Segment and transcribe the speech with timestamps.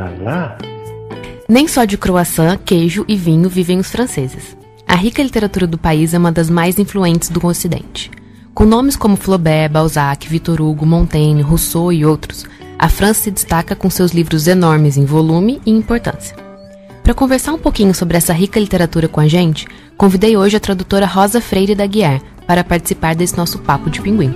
[0.00, 0.58] Ah lá.
[1.46, 4.56] Nem só de croissant, queijo e vinho vivem os franceses.
[4.88, 8.10] A rica literatura do país é uma das mais influentes do Ocidente.
[8.54, 12.46] Com nomes como Flaubert, Balzac, Victor Hugo, Montaigne, Rousseau e outros,
[12.78, 16.34] a França se destaca com seus livros enormes em volume e importância.
[17.02, 19.66] Para conversar um pouquinho sobre essa rica literatura com a gente,
[19.98, 24.34] convidei hoje a tradutora Rosa Freire da Guiar para participar desse nosso papo de pinguim.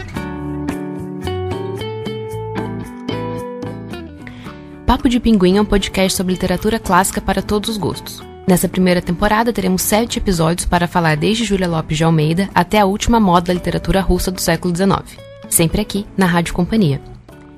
[4.87, 8.23] Papo de Pinguim é um podcast sobre literatura clássica para todos os gostos.
[8.47, 12.85] Nessa primeira temporada, teremos sete episódios para falar desde Júlia Lopes de Almeida até a
[12.85, 15.19] última moda da literatura russa do século XIX.
[15.49, 17.01] Sempre aqui, na Rádio Companhia.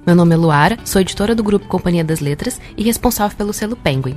[0.07, 3.75] Meu nome é Luara, sou editora do grupo Companhia das Letras e responsável pelo selo
[3.75, 4.17] Penguin.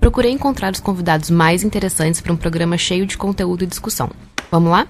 [0.00, 4.10] Procurei encontrar os convidados mais interessantes para um programa cheio de conteúdo e discussão.
[4.50, 4.86] Vamos lá?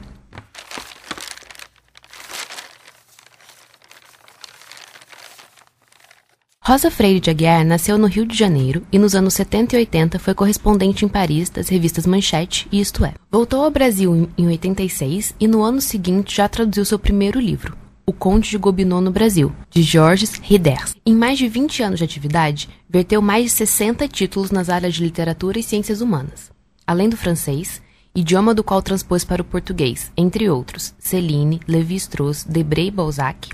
[6.70, 10.20] Rosa Freire de Aguiar nasceu no Rio de Janeiro e nos anos 70 e 80
[10.20, 13.14] foi correspondente em Paris das revistas Manchete e Isto É.
[13.28, 17.76] Voltou ao Brasil em 86 e no ano seguinte já traduziu seu primeiro livro,
[18.06, 20.94] O Conde de Gobineau no Brasil, de Georges Riders.
[21.04, 25.02] Em mais de 20 anos de atividade, verteu mais de 60 títulos nas áreas de
[25.02, 26.52] literatura e ciências humanas.
[26.86, 27.82] Além do francês,
[28.14, 33.48] idioma do qual transpôs para o português, entre outros, Céline, Lévi-Strauss, Debré e Balzac,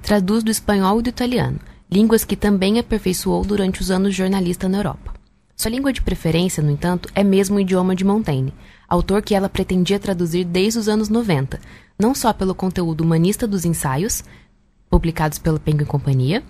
[0.00, 1.60] traduz do espanhol e do italiano,
[1.92, 5.12] línguas que também aperfeiçoou durante os anos jornalista na Europa.
[5.54, 8.54] Sua língua de preferência, no entanto, é mesmo o idioma de Montaigne,
[8.88, 11.60] autor que ela pretendia traduzir desde os anos 90,
[11.98, 14.24] não só pelo conteúdo humanista dos ensaios,
[14.88, 16.42] publicados pela Penguin Companhia,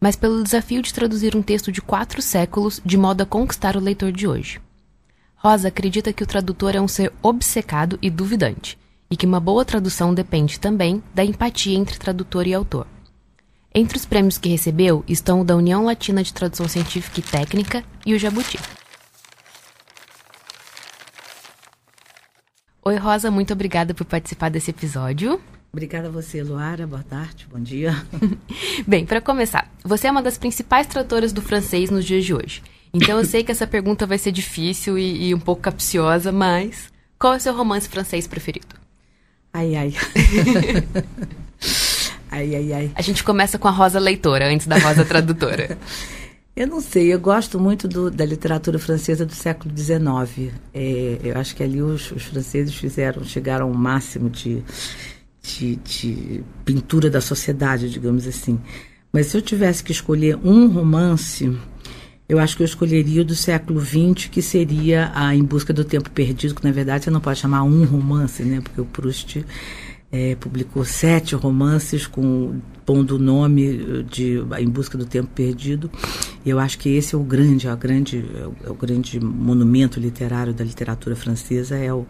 [0.00, 3.80] mas pelo desafio de traduzir um texto de quatro séculos de modo a conquistar o
[3.80, 4.60] leitor de hoje.
[5.34, 8.78] Rosa acredita que o tradutor é um ser obcecado e duvidante,
[9.10, 12.86] e que uma boa tradução depende também da empatia entre tradutor e autor.
[13.76, 17.84] Entre os prêmios que recebeu estão o da União Latina de Tradução Científica e Técnica
[18.06, 18.56] e o Jabuti.
[22.84, 25.40] Oi, Rosa, muito obrigada por participar desse episódio.
[25.72, 26.86] Obrigada a você, Luara.
[26.86, 27.96] Boa tarde, bom dia.
[28.86, 32.62] Bem, para começar, você é uma das principais tradutoras do francês nos dias de hoje.
[32.92, 36.92] Então eu sei que essa pergunta vai ser difícil e, e um pouco capciosa, mas
[37.18, 38.76] qual é o seu romance francês preferido?
[39.52, 39.94] Ai, ai.
[42.34, 42.90] ai, ai, ai.
[42.94, 45.78] A gente começa com a Rosa leitora, antes da Rosa tradutora.
[46.56, 50.52] Eu não sei, eu gosto muito do, da literatura francesa do século XIX.
[50.72, 54.62] É, eu acho que ali os, os, franceses fizeram, chegaram ao máximo de,
[55.42, 58.60] de, de, pintura da sociedade, digamos assim.
[59.12, 61.58] Mas se eu tivesse que escolher um romance,
[62.28, 65.84] eu acho que eu escolheria o do século XX, que seria a Em Busca do
[65.84, 68.60] Tempo Perdido, que na verdade você não pode chamar um romance, né?
[68.60, 69.44] Porque o Proust
[70.14, 75.90] é, publicou sete romances com pondo o nome de Em Busca do Tempo Perdido.
[76.44, 78.24] E eu acho que esse é o grande, é o grande,
[78.64, 82.06] é o grande monumento literário da literatura francesa, é, o,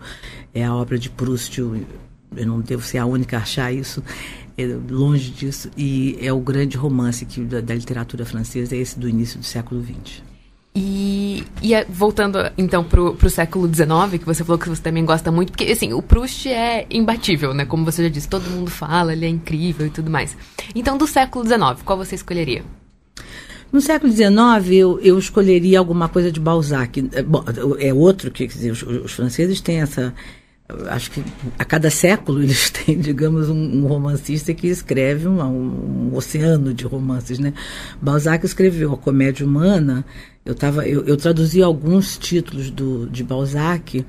[0.53, 1.59] é a obra de Proust.
[1.59, 4.05] Eu não devo ser a única a achar isso,
[4.59, 5.71] é longe disso.
[5.75, 9.47] E é o grande romance que, da, da literatura francesa, é esse do início do
[9.47, 10.34] século XX.
[10.77, 15.31] E, e voltando então pro, pro século XIX, que você falou que você também gosta
[15.31, 17.65] muito, porque assim, o Proust é imbatível, né?
[17.65, 20.37] Como você já disse, todo mundo fala, ele é incrível e tudo mais.
[20.75, 22.65] Então, do século XIX, qual você escolheria?
[23.73, 24.31] No século XIX,
[24.73, 27.09] eu, eu escolheria alguma coisa de Balzac.
[27.13, 27.45] É, bom,
[27.79, 30.13] é outro que, dizer, os, os franceses têm essa
[30.89, 31.23] acho que
[31.59, 36.73] a cada século eles têm, digamos, um, um romancista que escreve um, um, um, oceano
[36.73, 37.53] de romances, né?
[38.01, 40.05] Balzac escreveu a Comédia Humana,
[40.45, 44.05] eu, tava, eu, eu traduzi alguns títulos do, de Balzac,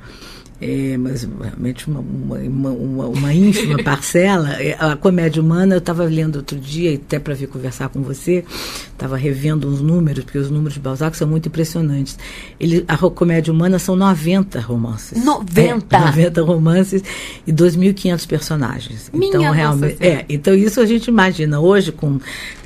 [0.62, 4.54] é, mas realmente uma, uma, uma, uma ínfima parcela.
[4.54, 8.46] É, a comédia humana, eu estava lendo outro dia, até para vir conversar com você,
[8.92, 12.18] estava revendo uns números, porque os números de Balzac são muito impressionantes.
[12.58, 15.24] Ele, a comédia humana são 90 romances.
[15.24, 15.96] 90?
[15.96, 17.04] É, 90 romances
[17.46, 19.12] e 2.500 personagens.
[19.14, 19.98] Minha então, realmente.
[20.00, 21.60] É, então, isso a gente imagina.
[21.60, 22.18] Hoje, com,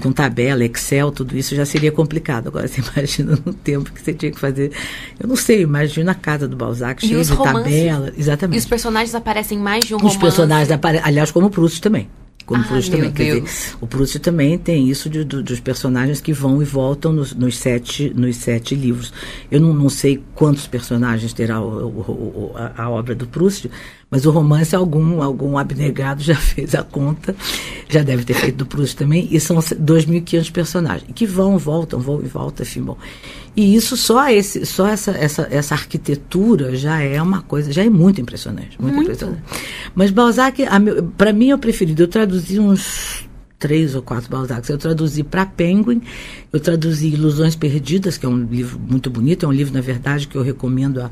[0.01, 2.47] com tabela, Excel, tudo isso já seria complicado.
[2.47, 4.71] Agora, você imagina no tempo que você tinha que fazer.
[5.19, 8.57] Eu não sei, imagina a casa do Balzac cheia de tabela ela, exatamente.
[8.57, 10.17] E os personagens aparecem mais de um os romance?
[10.17, 12.07] Os personagens aparecem, aliás, como o Proust também.
[12.49, 13.11] Como ah, Proust também.
[13.11, 13.43] Dizer,
[13.79, 17.55] o Proust também tem isso de, de, dos personagens que vão e voltam nos, nos,
[17.55, 19.13] sete, nos sete livros.
[19.51, 23.69] Eu não, não sei quantos personagens terá o, o, a, a, obra do Proust,
[24.09, 27.35] mas o romance algum, algum abnegado já fez a conta,
[27.87, 32.19] já deve ter feito do Proust também, e são 2.500 personagens, que vão, voltam, vão
[32.23, 32.97] e voltam, enfim, bom.
[33.59, 37.89] E isso só esse, só essa, essa, essa arquitetura já é uma coisa, já é
[37.89, 39.11] muito impressionante, muito, muito.
[39.11, 39.43] impressionante.
[39.93, 40.63] Mas Balzac,
[41.17, 42.03] para mim é o preferido.
[42.03, 43.27] Eu traduzi uns
[43.59, 44.69] três ou quatro Balzacs.
[44.69, 46.01] Eu traduzi para Penguin,
[46.53, 50.29] eu traduzi Ilusões Perdidas, que é um livro muito bonito, é um livro, na verdade,
[50.29, 51.11] que eu recomendo a,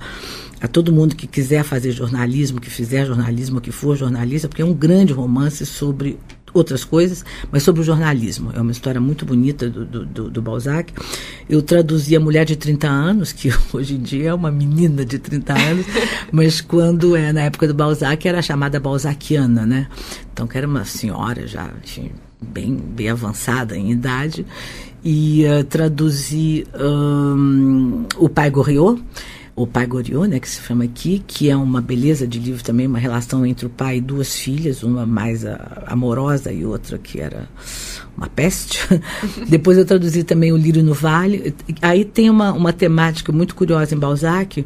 [0.61, 4.65] a todo mundo que quiser fazer jornalismo, que fizer jornalismo, que for jornalista, porque é
[4.65, 6.17] um grande romance sobre
[6.57, 8.51] outras coisas, mas sobre o jornalismo.
[8.53, 10.93] É uma história muito bonita do, do, do, Balzac.
[11.49, 15.19] Eu traduzi A Mulher de 30 Anos, que hoje em dia é uma menina de
[15.19, 15.85] 30 anos,
[16.31, 19.87] mas quando é na época do Balzac era chamada Balzaciana, né?
[20.33, 22.11] Então, que era uma senhora já, enfim,
[22.41, 24.45] bem, bem avançada em idade.
[25.03, 29.01] E uh, traduzi um, O Pai Goriot,
[29.57, 32.85] o Pai Goriot, né, que se chama aqui, que é uma beleza de livro também,
[32.85, 37.19] uma relação entre o pai e duas filhas, uma mais a, amorosa e outra que
[37.19, 37.49] era
[38.15, 38.79] uma peste.
[39.49, 41.55] Depois eu traduzi também o Lírio no Vale.
[41.81, 44.63] Aí tem uma, uma temática muito curiosa em Balzac,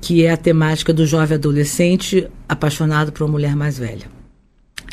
[0.00, 4.21] que é a temática do jovem adolescente apaixonado por uma mulher mais velha.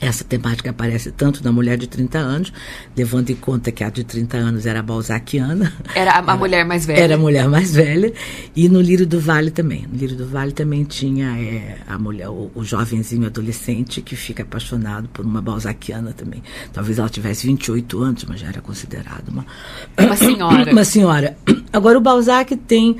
[0.01, 2.53] Essa temática aparece tanto na mulher de 30 anos,
[2.95, 5.73] levando em conta que a de 30 anos era balzaquiana.
[5.93, 6.99] Era a, era, mulher mais velha.
[6.99, 8.13] Era a mulher mais velha.
[8.55, 9.85] E no Lírio do Vale também.
[9.91, 14.43] No Lírio do Vale também tinha é, a mulher, o, o jovenzinho adolescente que fica
[14.43, 16.41] apaixonado por uma balzaquiana também.
[16.71, 19.45] Talvez ela tivesse 28 anos, mas já era considerada uma...
[19.97, 20.71] Uma senhora.
[20.71, 21.37] uma senhora.
[21.73, 22.97] Agora, o Balzac tem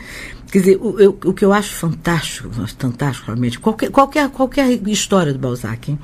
[0.52, 5.32] Quer dizer, o, eu, o que eu acho fantástico, fantástico realmente, qualquer, qualquer, qualquer história
[5.32, 6.00] do Balzac, hein?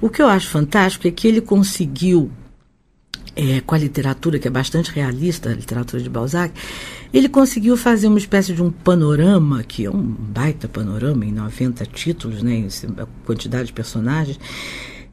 [0.00, 2.30] o que eu acho fantástico é que ele conseguiu,
[3.34, 6.52] é, com a literatura, que é bastante realista, a literatura de Balzac,
[7.14, 11.86] ele conseguiu fazer uma espécie de um panorama, que é um baita panorama, em 90
[11.86, 12.68] títulos, né, em
[13.24, 14.38] quantidade de personagens,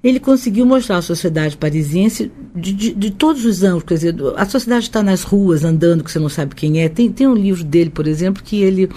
[0.06, 3.86] ele conseguiu mostrar a sociedade parisiense de, de, de todos os ângulos.
[3.86, 6.88] Quer dizer, a sociedade está nas ruas, andando, que você não sabe quem é.
[6.88, 8.88] Tem, tem um livro dele, por exemplo, que ele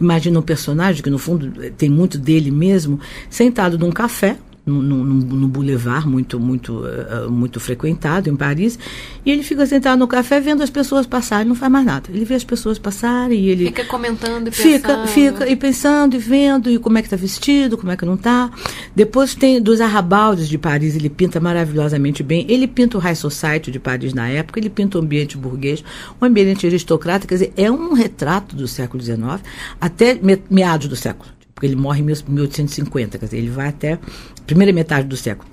[0.00, 6.06] imagina um personagem, que no fundo tem muito dele mesmo, sentado num café, no boulevard
[6.06, 8.78] muito muito uh, muito frequentado em Paris
[9.26, 12.08] e ele fica sentado no café vendo as pessoas passarem não faz mais nada.
[12.08, 15.08] Ele vê as pessoas passarem e ele fica comentando e fica pensando.
[15.08, 18.14] fica e pensando e vendo e como é que está vestido como é que não
[18.14, 18.50] está
[18.94, 22.46] depois tem dos arrabaldes de Paris ele pinta maravilhosamente bem.
[22.48, 25.82] Ele pinta o high society de Paris na época ele pinta o ambiente burguês
[26.20, 29.42] o ambiente aristocrata quer dizer é um retrato do século XIX
[29.80, 33.96] até meados do século porque ele morre em 1850, quer dizer, ele vai até
[34.44, 35.48] primeira metade do século.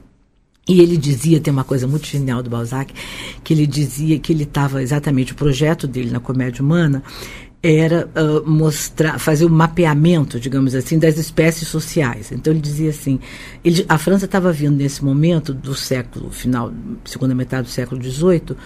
[0.67, 2.91] E ele dizia, tem uma coisa muito genial do Balzac,
[3.43, 7.03] que ele dizia que ele estava exatamente, o projeto dele na comédia humana
[7.61, 12.31] era uh, mostrar, fazer o um mapeamento, digamos assim, das espécies sociais.
[12.31, 13.19] Então ele dizia assim,
[13.63, 16.73] ele, a França estava vindo nesse momento do século final,
[17.05, 18.57] segunda metade do século XVIII,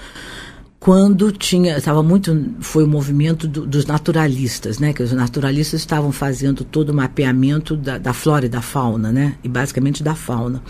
[0.83, 4.91] quando tinha estava muito foi o movimento do, dos naturalistas né?
[4.91, 9.38] Que os naturalistas estavam fazendo todo o mapeamento da, da flora e da fauna né?
[9.41, 10.62] E basicamente da fauna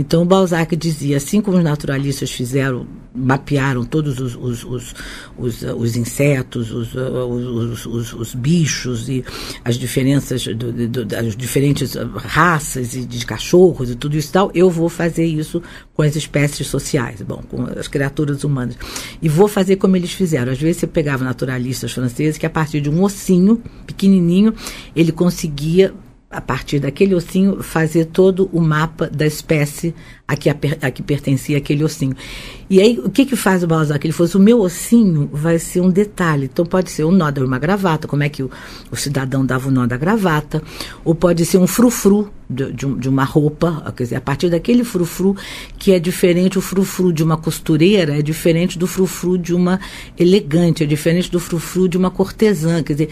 [0.00, 4.94] então, Balzac dizia, assim como os naturalistas fizeram, mapearam todos os, os, os,
[5.36, 9.22] os, os insetos, os, os, os, os, bichos e
[9.62, 14.50] as diferenças, do, do, das diferentes raças e de cachorros e tudo isso e tal,
[14.54, 15.62] eu vou fazer isso
[15.92, 18.78] com as espécies sociais, bom, com as criaturas humanas.
[19.20, 20.50] E vou fazer como eles fizeram.
[20.50, 24.54] Às vezes você pegava naturalistas franceses que a partir de um ossinho pequenininho,
[24.96, 25.92] ele conseguia
[26.30, 29.92] a partir daquele ossinho, fazer todo o mapa da espécie
[30.28, 32.14] a que, a, a que pertencia aquele ossinho.
[32.68, 34.06] E aí, o que que faz o Balzac?
[34.06, 36.44] Ele falou o meu ossinho vai ser um detalhe.
[36.44, 38.50] Então, pode ser um nó de uma gravata, como é que o,
[38.92, 40.62] o cidadão dava o nó da gravata,
[41.04, 44.84] ou pode ser um frufru de, de, de, uma roupa, quer dizer, a partir daquele
[44.84, 45.36] frufru
[45.78, 49.80] que é diferente, o frufru de uma costureira é diferente do frufru de uma
[50.16, 53.08] elegante, é diferente do frufru de uma cortesã, quer dizer,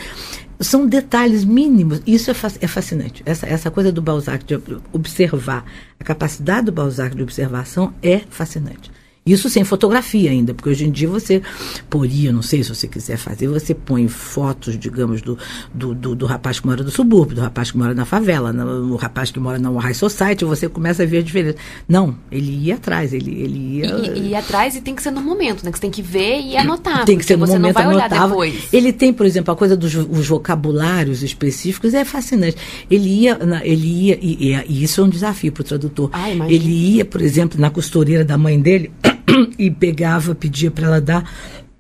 [0.61, 2.01] são detalhes mínimos.
[2.07, 3.23] Isso é, é fascinante.
[3.25, 4.59] Essa, essa coisa do Balzac de
[4.93, 5.65] observar,
[5.99, 8.91] a capacidade do Balzac de observação é fascinante.
[9.33, 11.43] Isso sem fotografia ainda, porque hoje em dia você
[11.89, 15.39] poria, não sei se você quiser fazer, você põe fotos, digamos, do,
[15.73, 18.97] do, do, do rapaz que mora no subúrbio, do rapaz que mora na favela, no,
[18.97, 21.57] rapaz que mora na High Society, você começa a ver a diferença.
[21.89, 23.87] Não, ele ia atrás, ele, ele ia.
[23.87, 25.71] E, ia atrás e tem que ser no momento, né?
[25.71, 27.05] Que você tem que ver e anotar.
[27.05, 28.35] Tem que ser no você momento, não vai anotava.
[28.37, 28.73] olhar depois.
[28.73, 32.57] Ele tem, por exemplo, a coisa dos os vocabulários específicos, é fascinante.
[32.91, 36.11] Ele ia, ele ia, e, e isso é um desafio para o tradutor.
[36.13, 38.91] Ah, ele ia, por exemplo, na costureira da mãe dele.
[39.59, 41.31] e pegava, pedia para ela dar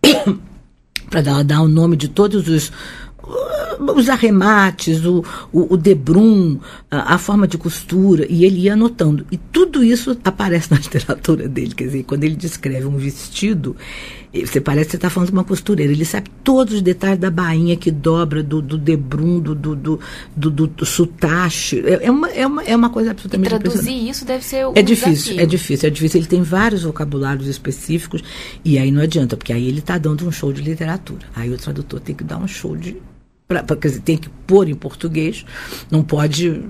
[1.11, 2.73] para ela dar o nome de todos os
[3.79, 6.59] os arremates, o, o, o debrum,
[6.91, 9.27] a, a, forma de costura, e ele ia anotando.
[9.31, 11.75] E tudo isso aparece na literatura dele.
[11.75, 13.77] Quer dizer, quando ele descreve um vestido,
[14.33, 15.93] você parece que você está falando de uma costureira.
[15.93, 20.01] Ele sabe todos os detalhes da bainha que dobra, do, do debrum, do, do, do,
[20.37, 21.81] do, do sutache.
[21.81, 24.73] É, é, uma, é, uma, é uma coisa absolutamente e traduzir isso deve ser um
[24.75, 25.41] É difícil, desafio.
[25.41, 26.21] é difícil, é difícil.
[26.21, 28.23] Ele tem vários vocabulários específicos
[28.65, 31.27] e aí não adianta, porque aí ele está dando um show de literatura.
[31.35, 32.97] Aí o tradutor tem que dar um show de...
[33.47, 35.45] Pra, pra, quer dizer, tem que pôr em português,
[35.91, 36.63] não pode...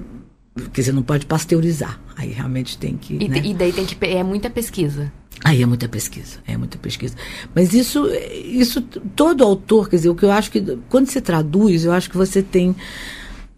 [0.72, 2.00] Quer dizer, não pode pasteurizar.
[2.16, 3.14] Aí realmente tem que.
[3.14, 3.40] E, né?
[3.44, 3.96] e daí tem que.
[4.04, 5.12] É muita pesquisa.
[5.44, 7.14] Aí é muita pesquisa, é muita pesquisa.
[7.54, 8.06] Mas isso,
[8.44, 12.10] isso todo autor, quer dizer, o que eu acho que quando você traduz, eu acho
[12.10, 12.74] que você tem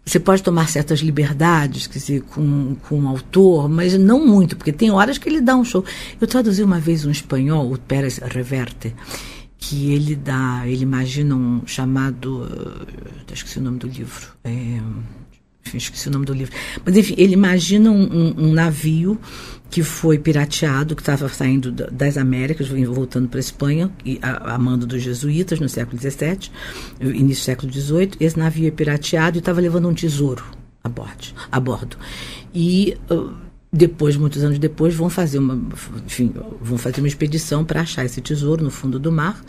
[0.03, 4.71] você pode tomar certas liberdades, quer dizer, com, com um autor, mas não muito, porque
[4.71, 5.85] tem horas que ele dá um show.
[6.19, 8.95] Eu traduzi uma vez um espanhol, o Pérez Reverte,
[9.57, 12.47] que ele dá, ele imagina um chamado,
[13.31, 14.79] esqueci o nome do livro, é,
[15.73, 19.19] esqueci o nome do livro, mas enfim, ele imagina um, um, um navio
[19.71, 23.89] que foi pirateado, que estava saindo das Américas, voltando para a Espanha,
[24.21, 26.51] a, mando dos jesuítas no século XVII,
[26.99, 28.11] início do século XVIII.
[28.19, 30.43] Esse navio é pirateado e estava levando um tesouro
[30.83, 31.27] a bordo.
[31.49, 31.95] A bordo.
[32.53, 33.31] E uh,
[33.71, 35.57] depois, muitos anos depois, vão fazer uma,
[36.05, 39.41] enfim, vão fazer uma expedição para achar esse tesouro no fundo do mar.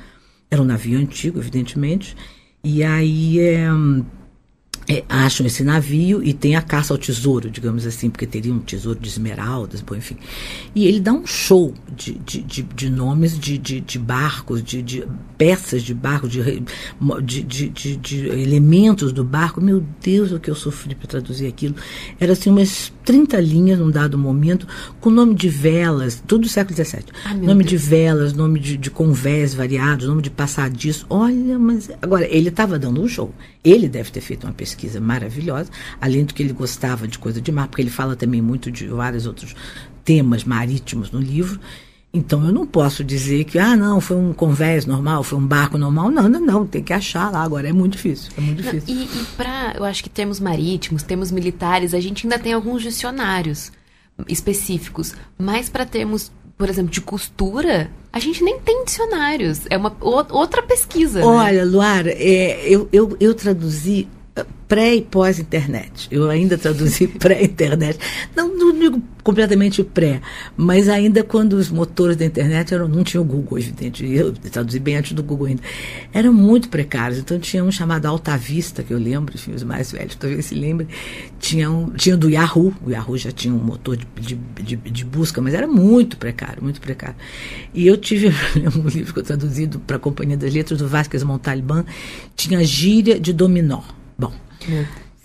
[0.49, 2.17] Era um navio antigo, evidentemente.
[2.63, 3.67] E aí é,
[4.89, 8.59] é, acham esse navio e tem a caça ao tesouro, digamos assim, porque teria um
[8.59, 10.17] tesouro de esmeraldas, bom, enfim.
[10.75, 14.83] E ele dá um show de, de, de, de nomes de, de, de, barcos, de,
[14.83, 15.05] de
[15.39, 16.61] peças de barco, de,
[17.23, 19.61] de, de, elementos do barco.
[19.61, 21.77] Meu Deus, o que eu sofri para traduzir aquilo.
[22.19, 24.67] Era assim umas 30 linhas num dado momento,
[25.01, 27.05] com nome de velas, tudo do século XVII.
[27.25, 27.71] Ah, nome Deus.
[27.71, 31.07] de velas, nome de, de convés variados, nome de passadiço.
[31.09, 31.89] Olha, mas.
[32.01, 33.33] Agora, ele estava dando um show.
[33.65, 35.71] Ele deve ter feito uma pesquisa maravilhosa,
[36.01, 38.87] além do que ele gostava de coisa de mar, porque ele fala também muito de
[38.87, 39.55] vários outros
[40.05, 41.61] temas marítimos no livro.
[42.15, 45.79] Então eu não posso dizer que, ah, não, foi um convés normal, foi um barco
[45.79, 46.11] normal.
[46.11, 47.69] Não, não, não, tem que achar lá agora.
[47.69, 48.95] É muito difícil, é muito difícil.
[48.95, 52.53] Não, e e para, eu acho que termos marítimos, termos militares, a gente ainda tem
[52.53, 53.73] alguns dicionários
[54.29, 55.15] específicos.
[55.39, 59.63] Mas para termos, por exemplo, de costura, a gente nem tem dicionários.
[59.71, 61.21] É uma outra pesquisa.
[61.21, 61.25] Né?
[61.25, 61.71] Olha, né?
[61.71, 64.07] Luara, é, eu, eu, eu traduzi
[64.67, 66.09] pré e pós-internet.
[66.11, 67.99] Eu ainda traduzi pré-internet.
[68.35, 70.23] Não, não digo completamente pré,
[70.57, 74.11] mas ainda quando os motores da internet eram, não tinha o Google, evidente.
[74.11, 75.63] Eu traduzi bem antes do Google ainda.
[76.13, 77.19] Eram muito precários.
[77.19, 80.55] Então tinha um chamado Alta Vista, que eu lembro, enfim, os mais velhos talvez se
[80.55, 80.89] lembrem.
[81.39, 82.73] Tinha, um, tinha do Yahoo.
[82.83, 86.63] O Yahoo já tinha um motor de, de, de, de busca, mas era muito precário,
[86.63, 87.17] muito precário.
[87.75, 88.29] E eu tive
[88.75, 91.85] um livro que eu traduzi para a Companhia das Letras, do Vasquez Montalbán,
[92.35, 93.83] tinha gíria de dominó.
[94.23, 94.33] Bom,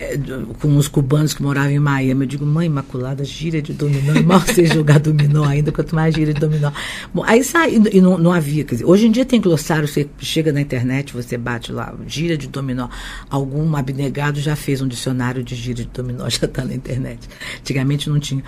[0.00, 0.16] é,
[0.60, 2.24] com os cubanos que moravam em Miami.
[2.24, 4.22] Eu digo, mãe imaculada, gira de dominó.
[4.22, 6.70] Mal sei jogar dominó ainda, quanto mais gira de dominó.
[7.12, 10.08] Bom, aí sai, e não, não havia, quer dizer, hoje em dia tem glossário, você
[10.18, 12.88] chega na internet, você bate lá, gira de dominó.
[13.28, 17.28] Algum abnegado já fez um dicionário de gira de dominó, já está na internet.
[17.58, 18.44] Antigamente não tinha.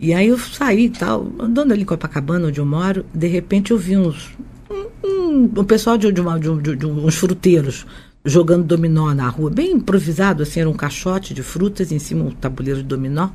[0.00, 3.72] E aí eu saí e tal, andando ali em Copacabana, onde eu moro, de repente
[3.72, 4.30] eu vi uns.
[4.70, 7.84] Um, um, um pessoal de, de, uma, de, de, de uns fruteiros
[8.24, 12.30] jogando dominó na rua, bem improvisado, assim, era um caixote de frutas, em cima um
[12.30, 13.28] tabuleiro de dominó.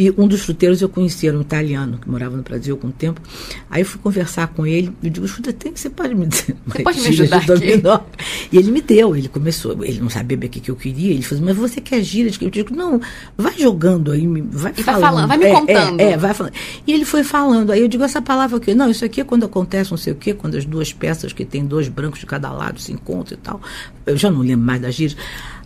[0.00, 2.90] E um dos fruteiros eu conhecia, era um italiano, que morava no Brasil há algum
[2.90, 3.20] tempo.
[3.68, 6.80] Aí eu fui conversar com ele, eu digo, escuta, tem, você pode me dizer você
[6.82, 7.36] pode me ajudar?
[7.36, 8.48] Aqui?
[8.50, 11.12] E ele me deu, ele começou, ele não sabia bem o que, que eu queria,
[11.12, 12.30] ele falou, mas você quer gira?
[12.40, 12.98] Eu digo, não,
[13.36, 15.02] vai jogando aí, vai e falando.
[15.02, 16.00] Vai, falando, vai me é, contando.
[16.00, 16.54] É, é, vai falando.
[16.86, 19.44] E ele foi falando, aí eu digo, essa palavra aqui, não, isso aqui é quando
[19.44, 22.50] acontece não sei o quê, quando as duas peças que tem dois brancos de cada
[22.50, 23.60] lado se encontram e tal.
[24.06, 25.18] Eu já não lembro mais das gírias.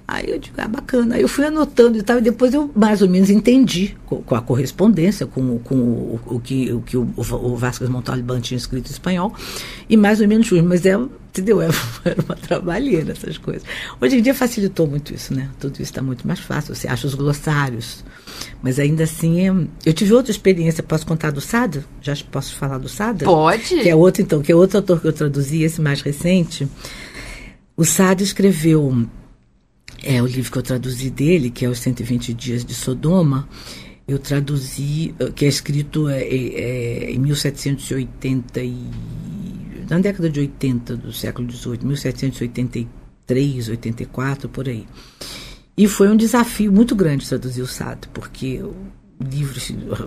[0.07, 1.15] Aí eu digo, ah, bacana.
[1.15, 4.35] Aí eu fui anotando e tal, e depois eu mais ou menos entendi com, com
[4.35, 8.89] a correspondência, com, com o, o, que, o, que o, o Vasco Montalbán tinha escrito
[8.89, 9.35] em espanhol,
[9.89, 10.61] e mais ou menos fui.
[10.61, 11.61] Mas é, entendeu?
[11.65, 11.69] É,
[12.11, 13.63] era uma trabalheira essas coisas.
[13.99, 15.49] Hoje em dia facilitou muito isso, né?
[15.59, 16.75] Tudo isso está muito mais fácil.
[16.75, 18.05] Você acha os glossários.
[18.63, 19.67] Mas ainda assim, é...
[19.87, 20.83] eu tive outra experiência.
[20.83, 21.83] Posso contar do Sada?
[22.03, 23.25] Já posso falar do Sada?
[23.25, 23.81] Pode.
[23.81, 26.69] Que é outro, então, que é outro autor que eu traduzi, esse mais recente.
[27.75, 29.07] O Sada escreveu
[30.05, 33.49] é o livro que eu traduzi dele, que é Os 120 Dias de Sodoma.
[34.07, 38.77] Eu traduzi, eh, que é escrito é, é, em 1780 e,
[39.89, 44.87] na década de 80 do século XVIII, 1783, 84, por aí.
[45.77, 48.75] E foi um desafio muito grande traduzir o Sado, porque o
[49.21, 49.59] livro,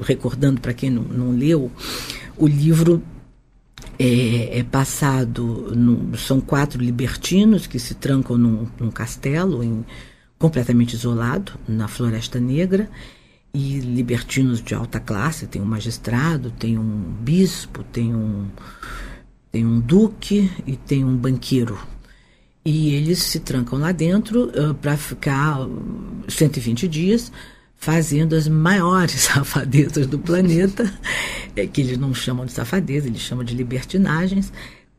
[0.04, 1.72] recordando para quem não, não leu,
[2.38, 3.02] o livro
[4.00, 9.86] é, é passado, no, são quatro libertinos que se trancam num, num castelo em,
[10.38, 12.90] completamente isolado na Floresta Negra
[13.54, 18.48] e libertinos de alta classe, tem um magistrado, tem um bispo, tem um
[19.52, 21.80] tem um duque e tem um banqueiro.
[22.64, 25.58] E eles se trancam lá dentro uh, para ficar
[26.28, 27.32] 120 dias
[27.78, 30.92] fazendo as maiores safadezas do planeta,
[31.56, 34.52] é, que eles não chamam de safadeza, eles chamam de libertinagens,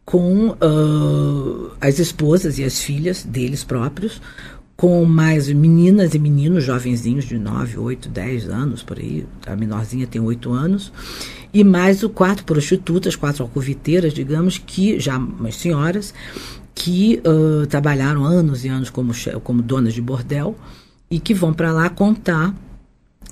[0.05, 4.23] com uh, as esposas e as filhas deles próprios,
[4.75, 10.07] com mais meninas e meninos jovenzinhos de 9, 8, 10 anos, por aí, a menorzinha
[10.07, 10.93] tem 8 anos,
[11.53, 16.15] e mais o quatro prostitutas, quatro alcoviteiras, digamos, que já umas senhoras,
[16.75, 20.57] que uh, trabalharam anos e anos como, como donas de bordel,
[21.11, 22.55] e que vão para lá contar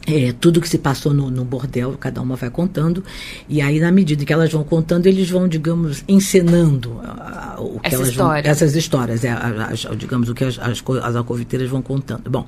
[0.07, 3.03] é, tudo que se passou no, no, bordel, cada uma vai contando,
[3.49, 7.01] e aí, na medida que elas vão contando, eles vão, digamos, encenando
[7.59, 8.43] o que Essa elas história.
[8.43, 12.31] vão, essas histórias, é, as, digamos, o que as, as, as alcoviteiras vão contando.
[12.31, 12.47] Bom,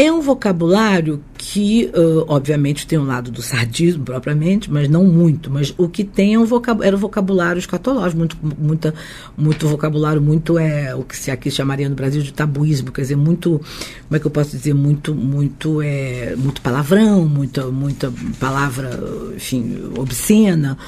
[0.00, 5.50] é um vocabulário que, uh, obviamente, tem um lado do sadismo propriamente, mas não muito.
[5.50, 8.94] Mas o que tem é um vocab era um vocabulário escatológico, muito, muita,
[9.36, 13.16] muito vocabulário, muito é o que se aqui chamaria no Brasil de tabuísmo, quer dizer,
[13.16, 13.60] muito,
[14.06, 19.00] como é que eu posso dizer, muito, muito, é, muito palavrão, muita, muita palavra,
[19.34, 20.78] enfim, obscena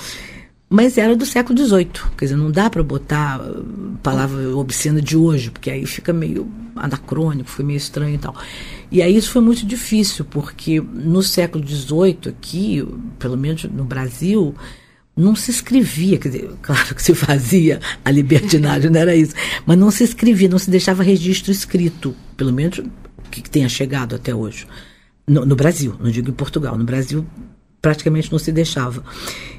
[0.72, 1.90] mas era do século XVIII.
[2.16, 3.40] Quer dizer, não dá para botar
[4.04, 6.48] palavra obscena de hoje, porque aí fica meio
[6.80, 8.34] anacrônico, foi meio estranho e tal.
[8.90, 12.86] E aí isso foi muito difícil, porque no século XVIII aqui,
[13.18, 14.54] pelo menos no Brasil,
[15.16, 19.34] não se escrevia, quer dizer, claro que se fazia a libertinagem, não era isso,
[19.66, 22.80] mas não se escrevia, não se deixava registro escrito, pelo menos
[23.30, 24.66] que tenha chegado até hoje.
[25.26, 27.24] No, no Brasil, não digo em Portugal, no Brasil
[27.80, 29.02] praticamente não se deixava.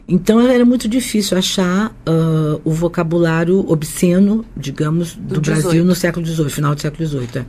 [0.07, 6.25] Então era muito difícil achar uh, o vocabulário obsceno, digamos, do, do Brasil no século
[6.25, 7.29] XVIII, final do século XVIII.
[7.35, 7.45] É.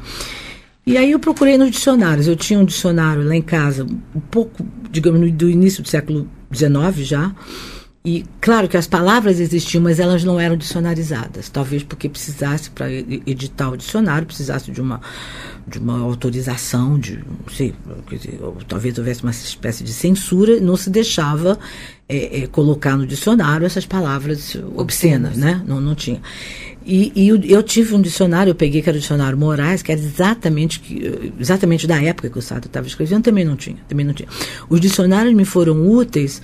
[0.84, 2.26] E aí eu procurei nos dicionários.
[2.26, 7.06] Eu tinha um dicionário lá em casa, um pouco, digamos, do início do século XIX
[7.06, 7.32] já.
[8.04, 11.48] E claro que as palavras existiam, mas elas não eram dicionarizadas.
[11.48, 15.00] Talvez porque precisasse, para editar o dicionário, precisasse de uma,
[15.68, 17.72] de uma autorização, de, não sei,
[18.10, 21.56] dizer, talvez houvesse uma espécie de censura, não se deixava
[22.08, 25.62] é, é, colocar no dicionário essas palavras obscenas, né?
[25.64, 26.20] Não, não tinha.
[26.84, 29.92] E, e eu, eu, tive um dicionário, eu peguei que era o dicionário Moraes, que
[29.92, 30.82] era exatamente,
[31.38, 34.28] exatamente da época que o Sado estava escrevendo, também não tinha, também não tinha.
[34.68, 36.42] Os dicionários me foram úteis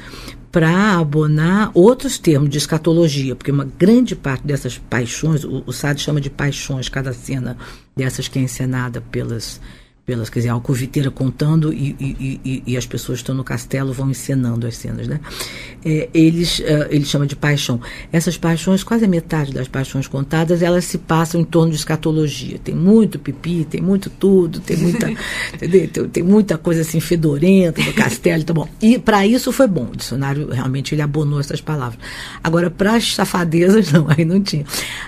[0.51, 6.01] para abonar outros termos de escatologia, porque uma grande parte dessas paixões, o, o Sade
[6.01, 7.57] chama de paixões, cada cena
[7.97, 9.61] dessas que é encenada pelas
[10.09, 13.92] pelas, quer dizer, a alcoviteira contando e, e, e, e, as pessoas estão no castelo
[13.92, 15.21] vão encenando as cenas, né?
[15.85, 17.79] É, eles, uh, ele chama de paixão.
[18.11, 22.59] Essas paixões, quase a metade das paixões contadas, elas se passam em torno de escatologia.
[22.59, 25.09] Tem muito pipi, tem muito tudo, tem muita?
[25.59, 28.68] Tem, tem, muita coisa assim fedorenta no castelo, tá bom.
[28.81, 29.88] E para isso foi bom.
[29.92, 31.99] O dicionário realmente ele abonou essas palavras.
[32.42, 34.64] Agora para as safadezas não, aí não tinha.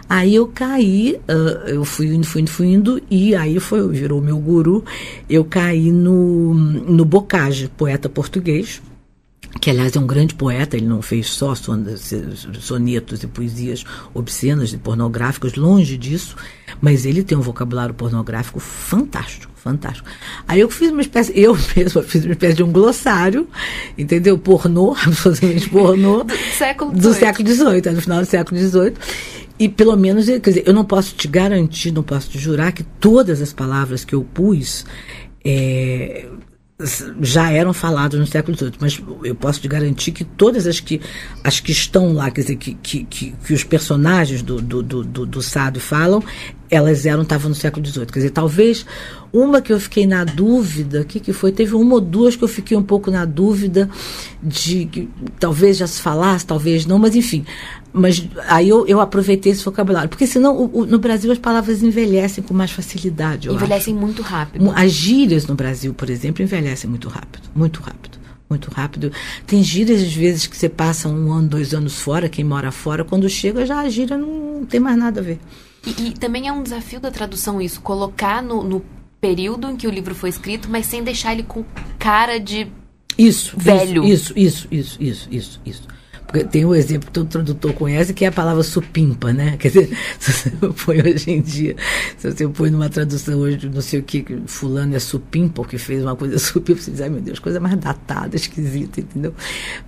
[0.08, 4.20] Aí eu caí, uh, eu fui indo, fui indo, fui indo e aí foi virou
[4.20, 4.84] meu guru
[5.28, 8.80] eu caí no, no Bocage, poeta português,
[9.58, 14.78] que aliás é um grande poeta, ele não fez só sonetos e poesias obscenas e
[14.78, 16.36] pornográficas, longe disso,
[16.80, 20.08] mas ele tem um vocabulário pornográfico fantástico, fantástico.
[20.46, 23.48] Aí eu fiz uma espécie, eu mesma fiz uma espécie de um glossário,
[23.98, 24.38] entendeu?
[24.38, 26.22] Pornô, absolutamente pornô.
[26.22, 27.02] Do século XVIII.
[27.02, 28.94] Do século XVIII, é no final do século XVIII.
[29.60, 32.82] E pelo menos, quer dizer, eu não posso te garantir, não posso te jurar que
[32.82, 34.86] todas as palavras que eu pus
[35.44, 36.26] é,
[37.20, 41.00] já eram faladas no século XVIII, mas eu posso te garantir que todas as que,
[41.44, 45.04] as que estão lá, quer dizer, que, que, que, que os personagens do, do, do,
[45.04, 46.22] do, do Sado falam,
[46.70, 48.06] elas eram, estavam no século XVIII.
[48.06, 48.86] Quer dizer, talvez
[49.32, 51.52] uma que eu fiquei na dúvida, o que, que foi?
[51.52, 53.90] Teve uma ou duas que eu fiquei um pouco na dúvida
[54.42, 57.44] de que talvez já se falasse, talvez não, mas enfim.
[57.92, 60.08] Mas aí eu, eu aproveitei esse vocabulário.
[60.08, 63.48] Porque senão o, o, no Brasil as palavras envelhecem com mais facilidade.
[63.48, 64.00] envelhecem acho.
[64.00, 64.72] muito rápido.
[64.74, 67.48] As gírias no Brasil, por exemplo, envelhecem muito rápido.
[67.54, 68.18] Muito rápido.
[68.48, 69.12] Muito rápido.
[69.46, 73.04] Tem gírias, às vezes, que você passa um ano, dois anos fora, quem mora fora,
[73.04, 75.38] quando chega já a gíria não tem mais nada a ver.
[75.86, 78.84] E, e também é um desafio da tradução isso, colocar no, no
[79.20, 81.64] período em que o livro foi escrito, mas sem deixar ele com
[81.98, 82.66] cara de
[83.16, 84.04] isso, velho.
[84.04, 85.88] Isso, isso, isso, isso, isso, isso.
[86.30, 89.56] Porque tem um exemplo que todo tradutor conhece, que é a palavra supimpa, né?
[89.58, 90.50] Quer dizer, se você
[90.84, 91.74] põe hoje em dia,
[92.16, 96.04] se você põe numa tradução hoje, não sei o que, fulano é supimpa, que fez
[96.04, 99.34] uma coisa supimpa, você diz, ai meu Deus, coisa mais datada, esquisita, entendeu?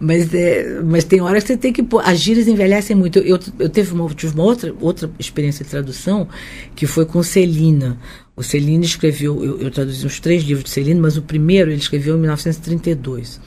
[0.01, 3.21] Mas, é, mas tem horas que você tem que pôr, as gírias envelhecem muito.
[3.21, 6.27] Eu, eu, eu teve uma, tive uma outra, outra experiência de tradução,
[6.75, 7.97] que foi com Celina.
[8.35, 11.79] O Celino escreveu, eu, eu traduzi uns três livros de Celino, mas o primeiro ele
[11.79, 13.41] escreveu em 1932.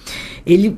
[0.45, 0.77] Ele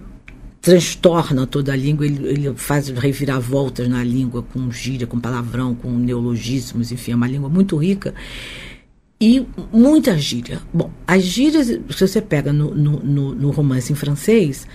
[0.67, 5.89] transtorna toda a língua, ele, ele faz reviravoltas na língua, com gíria, com palavrão, com
[5.89, 8.13] neologismos, enfim, é uma língua muito rica.
[9.19, 10.59] E muita gíria.
[10.73, 14.67] Bom, as gírias, se você pega no, no, no, romance em francês,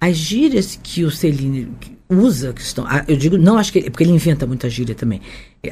[0.00, 1.68] as gírias que o Celine
[2.08, 2.86] usa, que estão.
[2.86, 3.90] Ah, eu digo, não acho que.
[3.90, 5.20] Porque ele inventa muita gíria também,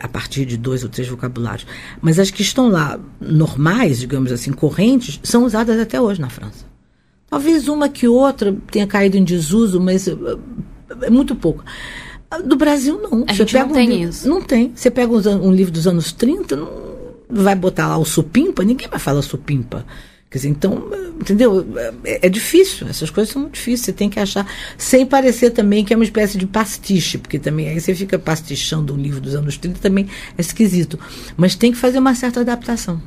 [0.00, 1.68] a partir de dois ou três vocabulários.
[2.02, 6.66] Mas as que estão lá, normais, digamos assim, correntes, são usadas até hoje na França.
[7.30, 10.14] Talvez uma que outra tenha caído em desuso, mas eh,
[11.02, 11.64] é muito pouco.
[12.44, 13.24] Do Brasil, não.
[13.26, 14.28] A Você gente não tem um, isso.
[14.28, 14.72] Não tem.
[14.74, 16.88] Você pega um, um livro dos anos 30, não
[17.28, 19.84] vai botar lá o supimpa, ninguém vai falar supimpa.
[20.30, 21.66] Quer dizer, então, entendeu?
[22.04, 25.82] É, é, difícil, essas coisas são muito difíceis, você tem que achar, sem parecer também
[25.82, 29.34] que é uma espécie de pastiche, porque também aí você fica pastichando um livro dos
[29.34, 30.98] anos 30, também é esquisito.
[31.34, 33.00] Mas tem que fazer uma certa adaptação.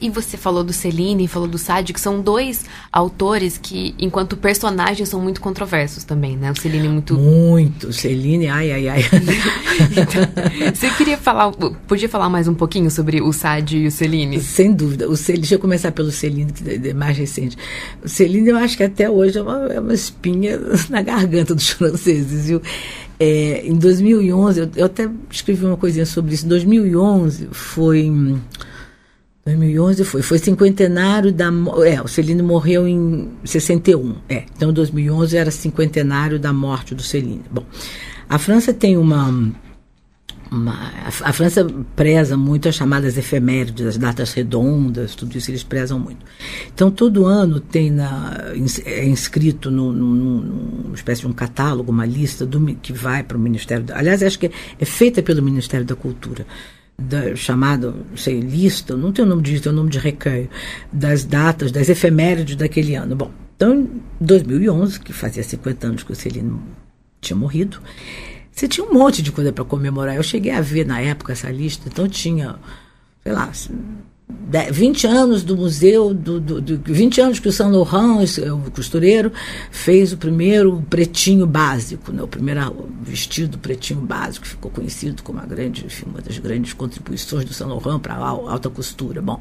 [0.00, 5.08] E você falou do Celine, falou do Sade, que são dois autores que, enquanto personagens,
[5.08, 6.50] são muito controversos também, né?
[6.50, 7.18] O Celine é muito.
[7.18, 7.92] Muito.
[7.92, 9.02] Celine, ai, ai, ai.
[9.90, 11.52] então, você queria falar,
[11.86, 14.40] podia falar mais um pouquinho sobre o Sade e o Celine?
[14.40, 15.08] Sem dúvida.
[15.08, 17.56] O Celine, deixa eu começar pelo Celine, que é mais recente.
[18.02, 20.58] O Celine, eu acho que até hoje é uma, é uma espinha
[20.90, 22.62] na garganta dos franceses, viu?
[23.18, 26.44] É, em 2011, eu, eu até escrevi uma coisinha sobre isso.
[26.44, 28.10] Em 2011 foi.
[29.44, 31.50] 2011 foi, foi cinquentenário da,
[31.84, 37.42] é, o Celino morreu em 61, é, então 2011 era cinquentenário da morte do Celino.
[37.50, 37.64] Bom,
[38.28, 39.52] a França tem uma,
[40.48, 45.64] uma a, a, França preza muito as chamadas efemérides, as datas redondas, tudo isso eles
[45.64, 46.24] prezam muito.
[46.72, 48.52] Então todo ano tem na,
[48.84, 53.82] é inscrito numa espécie de um catálogo, uma lista do, que vai para o Ministério,
[53.82, 56.46] da, aliás acho que é, é feita pelo Ministério da Cultura
[57.02, 60.48] da, chamado, sei, lista, não tem o nome lista, é o nome de recanho,
[60.92, 63.16] das datas, das efemérides daquele ano.
[63.16, 66.62] Bom, então em 2011, que fazia 50 anos que o Celino
[67.20, 67.80] tinha morrido,
[68.50, 70.16] você tinha um monte de coisa para comemorar.
[70.16, 72.56] Eu cheguei a ver na época essa lista, então tinha,
[73.22, 73.50] sei lá,
[74.70, 79.32] 20 anos do museu, do, do, do, 20 anos que o Saint Laurent, o costureiro,
[79.70, 82.22] fez o primeiro pretinho básico, né?
[82.22, 87.44] o primeiro vestido pretinho básico, ficou conhecido como a grande, enfim, uma das grandes contribuições
[87.44, 89.22] do Saint Laurent para a alta costura.
[89.22, 89.40] Bom,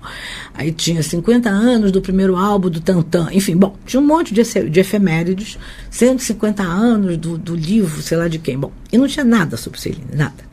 [0.53, 4.43] aí tinha 50 anos do primeiro álbum do Tantan, enfim, bom, tinha um monte de,
[4.43, 5.57] de efemérides,
[5.89, 8.57] 150 anos do, do livro, sei lá de quem.
[8.57, 10.50] Bom, e não tinha nada sobre Celine, nada.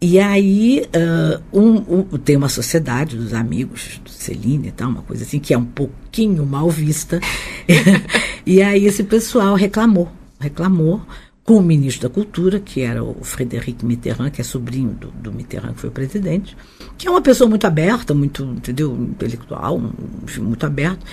[0.00, 5.02] E aí uh, um, um, tem uma sociedade dos amigos do Celine e tal, uma
[5.02, 7.20] coisa assim, que é um pouquinho mal vista.
[8.46, 10.08] e aí esse pessoal reclamou,
[10.38, 11.02] reclamou
[11.42, 15.32] com o ministro da Cultura, que era o Frederic Mitterrand, que é sobrinho do, do
[15.32, 16.54] Mitterrand, que foi presidente,
[16.96, 19.80] que é uma pessoa muito aberta, muito, entendeu, intelectual,
[20.22, 21.04] enfim, muito aberto,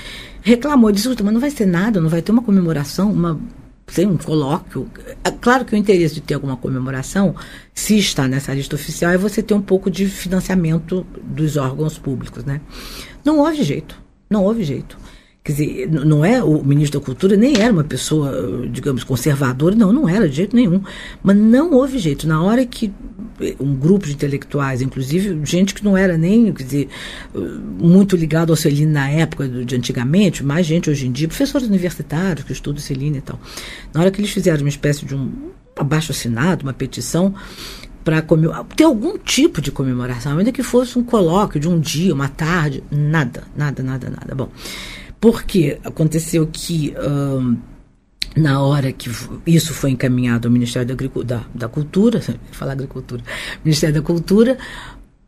[0.41, 3.39] reclamou, disse, mas não vai ser nada, não vai ter uma comemoração, uma
[3.93, 4.89] tem um colóquio.
[5.23, 7.35] É claro que o interesse de ter alguma comemoração,
[7.73, 12.43] se está nessa lista oficial, é você ter um pouco de financiamento dos órgãos públicos,
[12.43, 12.61] né?
[13.23, 14.97] Não houve jeito, não houve jeito.
[15.45, 19.93] Quer dizer, não é o ministro da Cultura, nem era uma pessoa, digamos, conservadora, não,
[19.93, 20.81] não era de jeito nenhum.
[21.21, 22.27] Mas não houve jeito.
[22.27, 22.91] Na hora que
[23.39, 26.89] eh, um grupo de intelectuais, inclusive gente que não era nem, quer dizer,
[27.79, 32.43] muito ligado ao Celine na época de antigamente, mais gente hoje em dia, professores universitários
[32.43, 33.39] que estudam Celine e tal.
[33.93, 35.31] Na hora que eles fizeram uma espécie de um
[35.75, 37.35] abaixo assinado, uma petição,
[38.03, 38.23] para
[38.75, 42.83] ter algum tipo de comemoração, ainda que fosse um colóquio de um dia, uma tarde,
[42.89, 44.33] nada, nada, nada, nada.
[44.33, 44.49] Bom.
[45.19, 47.57] Porque aconteceu que um,
[48.35, 49.09] na hora que
[49.47, 53.23] isso foi encaminhado ao Ministério da, da, da Cultura, falar agricultura,
[53.63, 54.57] Ministério da Cultura,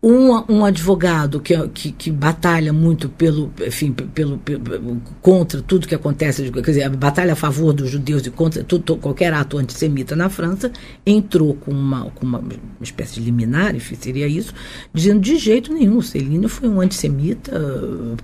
[0.10, 5.94] um, um advogado que, que, que, batalha muito pelo, enfim, pelo, pelo, contra tudo que
[5.94, 10.30] acontece, quer dizer, batalha a favor dos judeus e contra tudo, qualquer ato antissemita na
[10.30, 10.72] França,
[11.06, 12.42] entrou com uma, com uma
[12.82, 14.54] espécie de liminar, enfim, seria isso,
[14.94, 17.52] dizendo de jeito nenhum, Celino foi um antissemita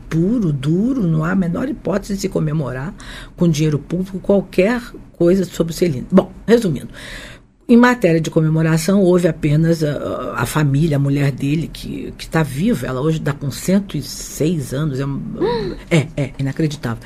[0.09, 2.93] puro, duro, não há a menor hipótese de se comemorar
[3.35, 4.81] com dinheiro público qualquer
[5.17, 6.07] coisa sobre Celino.
[6.11, 6.89] Bom, resumindo,
[7.65, 12.85] Em matéria de comemoração, houve apenas a, a família, a mulher dele, que está viva.
[12.85, 14.99] Ela hoje está com 106 anos.
[15.89, 17.01] É, é, é inacreditável.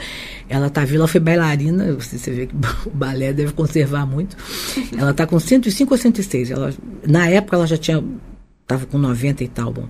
[0.49, 1.93] Ela está viva, ela foi bailarina.
[1.93, 2.55] Você vê que
[2.87, 4.35] o balé deve conservar muito.
[4.97, 6.49] Ela está com 105 ou 106.
[6.49, 6.73] Ela,
[7.05, 8.03] na época, ela já tinha.
[8.63, 9.71] Estava com 90 e tal.
[9.71, 9.87] Bom.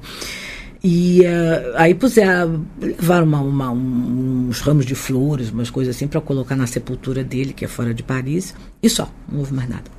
[0.84, 6.08] E uh, aí puseram, levaram uma, uma, um, uns ramos de flores, umas coisas assim,
[6.08, 9.68] para colocar na sepultura dele, que é fora de Paris, e só, não houve mais
[9.68, 9.97] nada.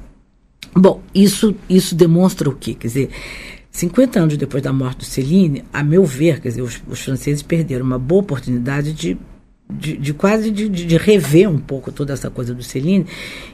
[0.79, 2.75] Bom, isso, isso demonstra o quê?
[2.75, 3.11] Quer dizer,
[3.71, 7.43] 50 anos depois da morte do Celine, a meu ver, quer dizer, os, os franceses
[7.43, 9.19] perderam uma boa oportunidade de
[9.71, 13.07] de, de, quase de, de, rever um pouco toda essa coisa do Celine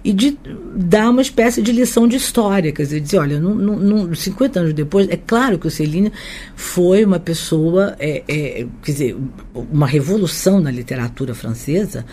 [0.05, 0.39] e de
[0.77, 4.75] dar uma espécie de lição de história, quer dizer, dizer, olha, não, não, 50 anos
[4.75, 6.13] depois, é claro que o Celine
[6.55, 9.17] foi uma pessoa, é, é, quer dizer,
[9.55, 12.07] uma revolução na literatura francesa,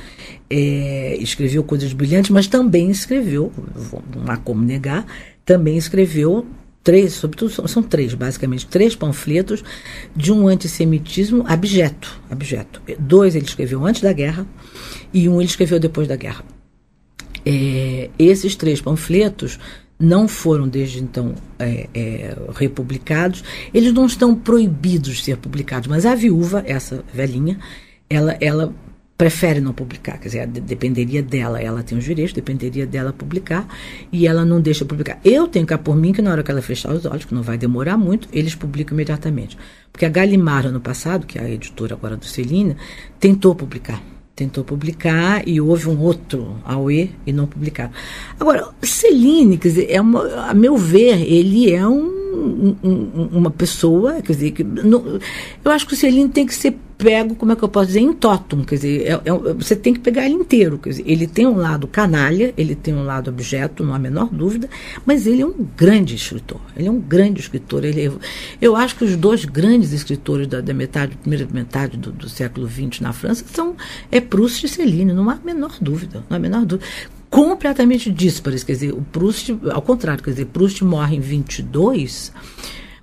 [0.49, 3.51] é, escreveu coisas brilhantes, mas também escreveu,
[4.15, 5.05] não há como negar,
[5.45, 6.45] também escreveu
[6.83, 9.63] três, sobretudo são, são, três, basicamente, três panfletos
[10.15, 12.81] de um antissemitismo abjeto, abjeto.
[12.99, 14.45] Dois ele escreveu antes da guerra
[15.13, 16.43] e um ele escreveu depois da guerra.
[17.45, 19.59] É, esses três panfletos
[19.99, 23.43] não foram desde então é, é, republicados.
[23.73, 27.59] Eles não estão proibidos de ser publicados, mas a viúva, essa velhinha,
[28.09, 28.73] ela, ela
[29.21, 33.67] prefere não publicar, quer dizer, dependeria dela, ela tem os direitos, dependeria dela publicar
[34.11, 35.19] e ela não deixa publicar.
[35.23, 37.43] Eu tenho cá por mim que na hora que ela fechar os olhos, que não
[37.43, 39.55] vai demorar muito, eles publicam imediatamente.
[39.91, 42.75] Porque a Galimar, ano passado, que é a editora agora do Celina,
[43.19, 44.01] tentou publicar.
[44.35, 47.91] Tentou publicar e houve um outro AUE e não publicaram.
[48.39, 54.21] Agora, Celine, quer dizer, é uma, a meu ver, ele é um um, uma pessoa,
[54.21, 55.19] quer dizer, que, não,
[55.63, 57.99] eu acho que o Celino tem que ser pego, como é que eu posso dizer,
[57.99, 61.25] em totum, quer dizer, é, é, você tem que pegar ele inteiro, quer dizer, ele
[61.25, 64.69] tem um lado canalha, ele tem um lado objeto, não há a menor dúvida,
[65.03, 68.11] mas ele é um grande escritor, ele é um grande escritor, ele é,
[68.61, 72.69] eu acho que os dois grandes escritores da, da metade, primeira metade do, do século
[72.69, 73.75] XX na França são,
[74.11, 76.85] é Proust e Celine, não há a menor dúvida, não há a menor dúvida
[77.31, 78.61] completamente díspares.
[78.61, 82.33] Quer dizer, o Proust, ao contrário, quer dizer, Proust morre em 22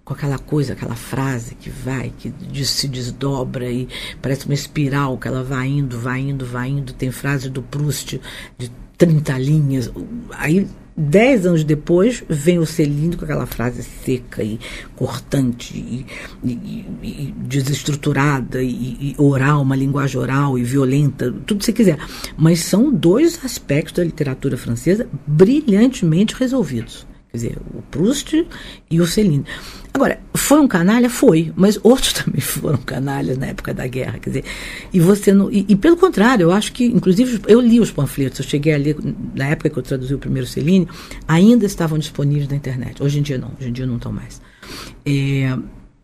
[0.09, 2.33] com aquela coisa, aquela frase que vai, que
[2.65, 3.87] se desdobra e
[4.23, 6.95] parece uma espiral que ela vai indo, vai indo, vai indo.
[6.95, 8.19] Tem frase do Proust
[8.57, 9.93] de 30 linhas.
[10.31, 10.67] Aí
[11.01, 14.59] Dez anos depois, vem o Celino com aquela frase seca e
[14.97, 16.05] cortante e,
[16.43, 18.67] e, e desestruturada e,
[19.01, 21.99] e, oral, uma linguagem oral e violenta, tudo que você quiser.
[22.37, 27.07] Mas são dois aspectos da literatura francesa brilhantemente resolvidos.
[27.39, 28.47] Quer dizer, o Proust
[28.91, 29.45] e o Céline.
[29.95, 31.09] Agora, foi um canalha?
[31.09, 34.45] Foi, mas outros também foram canalhas na época da guerra, quer dizer,
[34.93, 38.41] e você não, e, e, pelo contrário, eu acho que, inclusive, eu li os panfletos,
[38.41, 38.97] eu cheguei a ler,
[39.35, 40.89] na época que eu traduzi o primeiro Celine,
[41.27, 44.41] ainda estavam disponíveis na internet, hoje em dia não, hoje em dia não estão mais.
[45.07, 45.57] É,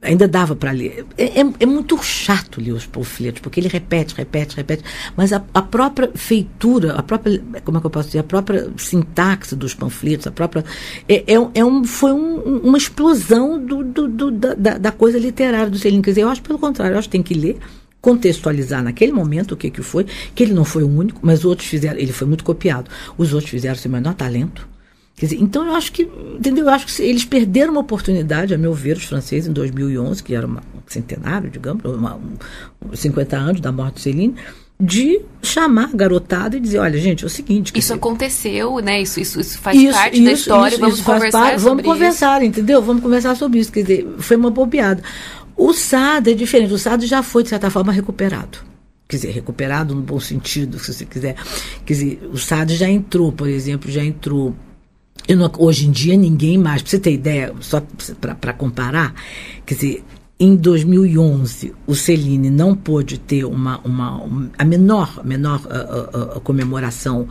[0.04, 1.04] ainda dava para ler.
[1.16, 4.84] É, é, é, muito chato ler os panfletos, porque ele repete, repete, repete.
[5.16, 8.70] Mas a, a, própria feitura, a própria, como é que eu posso dizer, a própria
[8.76, 10.64] sintaxe dos panfletos, a própria.
[11.08, 15.70] É, é, é um, foi um, uma explosão do, do, do da, da, coisa literária
[15.70, 16.02] do Celine.
[16.02, 17.58] Quer dizer, eu acho pelo contrário, eu acho que tem que ler
[18.00, 21.66] contextualizar naquele momento o que, que foi, que ele não foi o único, mas outros
[21.66, 22.90] fizeram, ele foi muito copiado.
[23.16, 24.68] Os outros fizeram seu menor talento,
[25.16, 26.64] Quer dizer, então eu acho que, entendeu?
[26.64, 30.34] Eu acho que eles perderam uma oportunidade, a meu ver, os franceses em 2011, que
[30.34, 34.34] era uma, um centenário, digamos, uma, um, 50 anos da morte de Celine,
[34.78, 37.68] de chamar a garotada e dizer, olha, gente, é o seguinte...
[37.68, 39.02] Isso dizer, aconteceu, né?
[39.02, 42.82] Isso, isso, isso faz isso, parte isso, da história, vamos conversar parte, Vamos conversar, entendeu?
[42.82, 43.70] Vamos conversar sobre isso.
[43.70, 45.00] Quer dizer, foi uma bobeada.
[45.56, 46.74] O SAD é diferente.
[46.74, 48.58] O SAD já foi, de certa forma, recuperado
[49.06, 51.36] quer dizer, recuperado no bom sentido, se você quiser.
[51.84, 54.56] Quer dizer, o SAD já entrou, por exemplo, já entrou
[55.28, 57.82] não, hoje em dia ninguém mais, para você ter ideia, só
[58.40, 59.14] para comparar,
[59.64, 60.04] quer dizer,
[60.38, 66.36] em 2011 o Celine não pôde ter uma, uma, uma a menor, menor uh, uh,
[66.36, 67.28] uh, comemoração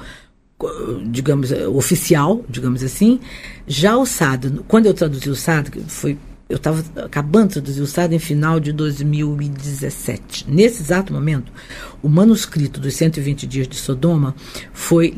[1.06, 3.20] digamos, oficial, digamos assim.
[3.68, 6.18] Já o SAD, quando eu traduzi o SAD, que foi
[6.54, 10.46] eu estava acabando de traduzir o SAD em final de 2017.
[10.48, 11.52] Nesse exato momento,
[12.04, 14.36] o manuscrito dos 120 dias de Sodoma
[14.72, 15.16] foi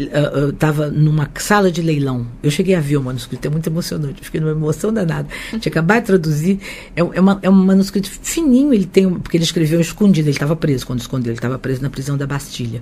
[0.53, 2.25] estava uh, uh, numa sala de leilão.
[2.41, 5.27] Eu cheguei a ver o manuscrito, é muito emocionante, fiquei numa emoção danada.
[5.49, 6.59] Tinha acabado de traduzir,
[6.95, 10.55] é, é, uma, é um manuscrito fininho, ele tem porque ele escreveu escondido, ele estava
[10.55, 12.81] preso quando escondeu, ele estava preso na prisão da Bastilha.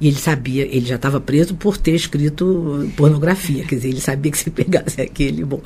[0.00, 4.32] E ele sabia, ele já estava preso por ter escrito pornografia, quer dizer, ele sabia
[4.32, 5.60] que se pegasse aquele, bom,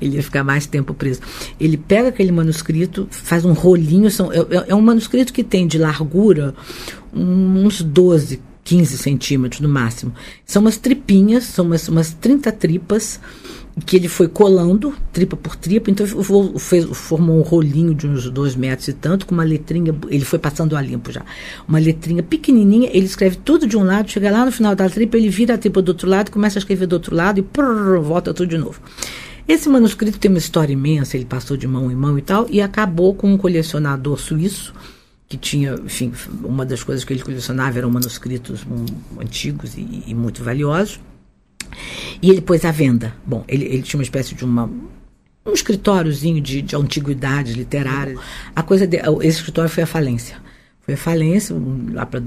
[0.00, 1.20] ele ia ficar mais tempo preso.
[1.58, 5.66] Ele pega aquele manuscrito, faz um rolinho, são, é, é, é um manuscrito que tem
[5.66, 6.54] de largura
[7.12, 10.12] uns 12, 15 centímetros no máximo.
[10.44, 13.20] São umas tripinhas, são umas, umas 30 tripas
[13.86, 16.06] que ele foi colando tripa por tripa, então
[16.58, 20.38] fez, formou um rolinho de uns dois metros e tanto, com uma letrinha, ele foi
[20.38, 21.24] passando a limpo já,
[21.66, 25.16] uma letrinha pequenininha, ele escreve tudo de um lado, chega lá no final da tripa,
[25.16, 28.00] ele vira a tripa do outro lado, começa a escrever do outro lado e prrr,
[28.00, 28.80] volta tudo de novo.
[29.50, 32.60] Esse manuscrito tem uma história imensa, ele passou de mão em mão e tal, e
[32.60, 34.72] acabou com um colecionador suíço,
[35.28, 36.12] que tinha, enfim,
[36.44, 38.64] uma das coisas que ele colecionava eram manuscritos
[39.20, 41.00] antigos e, e muito valiosos.
[42.22, 43.12] E ele pôs à venda.
[43.26, 44.70] Bom, ele, ele tinha uma espécie de uma,
[45.44, 48.20] um escritóriozinho de, de antiguidades literárias.
[48.54, 50.36] A coisa de, esse escritório foi à falência.
[50.78, 51.56] Foi à falência
[51.92, 52.20] lá para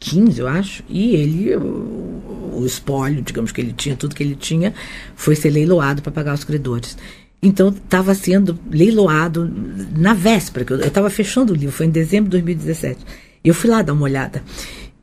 [0.00, 4.34] 2015, eu acho, e ele, o, o espólio, digamos que ele tinha, tudo que ele
[4.34, 4.72] tinha,
[5.14, 6.96] foi ser leiloado para pagar os credores.
[7.42, 9.50] Então, estava sendo leiloado
[9.96, 12.98] na véspera, que eu estava fechando o livro, foi em dezembro de 2017.
[13.44, 14.42] Eu fui lá dar uma olhada.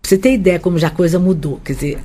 [0.01, 1.59] Pra você ter ideia como já a coisa mudou.
[1.63, 1.99] Quer dizer,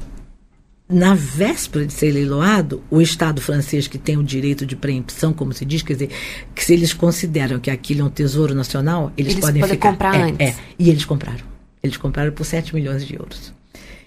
[0.88, 5.52] na véspera de ser leiloado, o Estado francês, que tem o direito de preempção, como
[5.52, 6.10] se diz, quer dizer,
[6.54, 9.90] que se eles consideram que aquilo é um tesouro nacional, eles, eles podem, podem ficar.
[9.90, 10.48] comprar é, antes.
[10.48, 11.51] É, e eles compraram.
[11.82, 13.52] Eles compraram por 7 milhões de euros.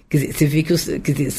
[0.09, 0.73] Quer dizer, você vê que,
[1.13, 1.31] dizer,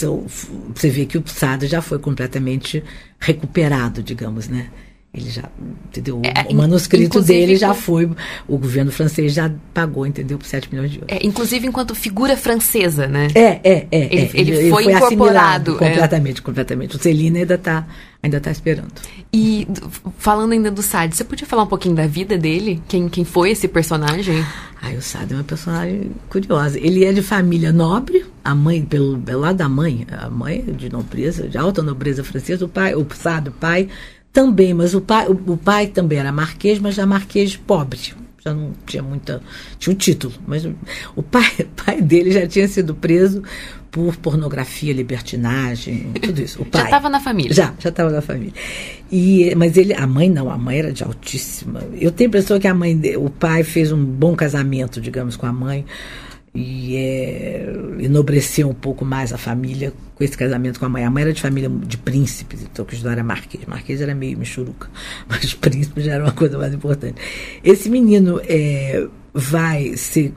[0.74, 2.82] você vê que o Sado já foi completamente
[3.18, 4.70] recuperado, digamos, né?
[5.16, 5.44] Ele já,
[5.86, 6.20] entendeu?
[6.22, 8.06] É, o manuscrito dele já foi,
[8.46, 10.36] o governo francês já pagou, entendeu?
[10.36, 11.08] Por 7 milhões de euros.
[11.10, 13.28] É, inclusive enquanto figura francesa, né?
[13.34, 13.88] É, é, é.
[13.90, 14.30] Ele, é.
[14.34, 15.76] ele, ele foi, foi incorporado.
[15.76, 16.96] Completamente, completamente.
[16.96, 17.86] O Celina ainda está
[18.22, 18.92] ainda tá esperando.
[19.32, 19.66] E
[20.18, 22.82] falando ainda do Sade, você podia falar um pouquinho da vida dele?
[22.88, 24.44] Quem, quem foi esse personagem?
[24.82, 26.78] Ai, o Sade é uma personagem curiosa.
[26.78, 30.90] Ele é de família nobre, a mãe, pelo, pelo lado da mãe, a mãe de
[30.90, 33.88] nobreza, de alta nobreza francesa, o pai, o Sade, o pai
[34.36, 37.98] também, mas o pai, o, o, pai também era marquês, mas já marquês pobre.
[38.44, 39.40] Já não tinha muita.
[39.78, 40.62] Tinha um título, mas
[41.16, 43.42] o pai, o pai dele já tinha sido preso
[43.90, 46.60] por pornografia, libertinagem, tudo isso.
[46.60, 47.54] O pai, já estava na família.
[47.54, 48.52] Já, já estava na família.
[49.10, 51.82] E, mas ele, a mãe não, a mãe era de altíssima.
[51.98, 55.46] Eu tenho a impressão que a mãe, o pai fez um bom casamento, digamos, com
[55.46, 55.82] a mãe
[56.56, 61.04] e é, enobreceu um pouco mais a família com esse casamento com a mãe.
[61.04, 63.64] A mãe era de família de príncipes, então que não era marquês.
[63.66, 64.88] Marquês era meio michuruca,
[65.28, 67.20] mas príncipes já era uma coisa mais importante.
[67.62, 70.32] Esse menino é, vai ser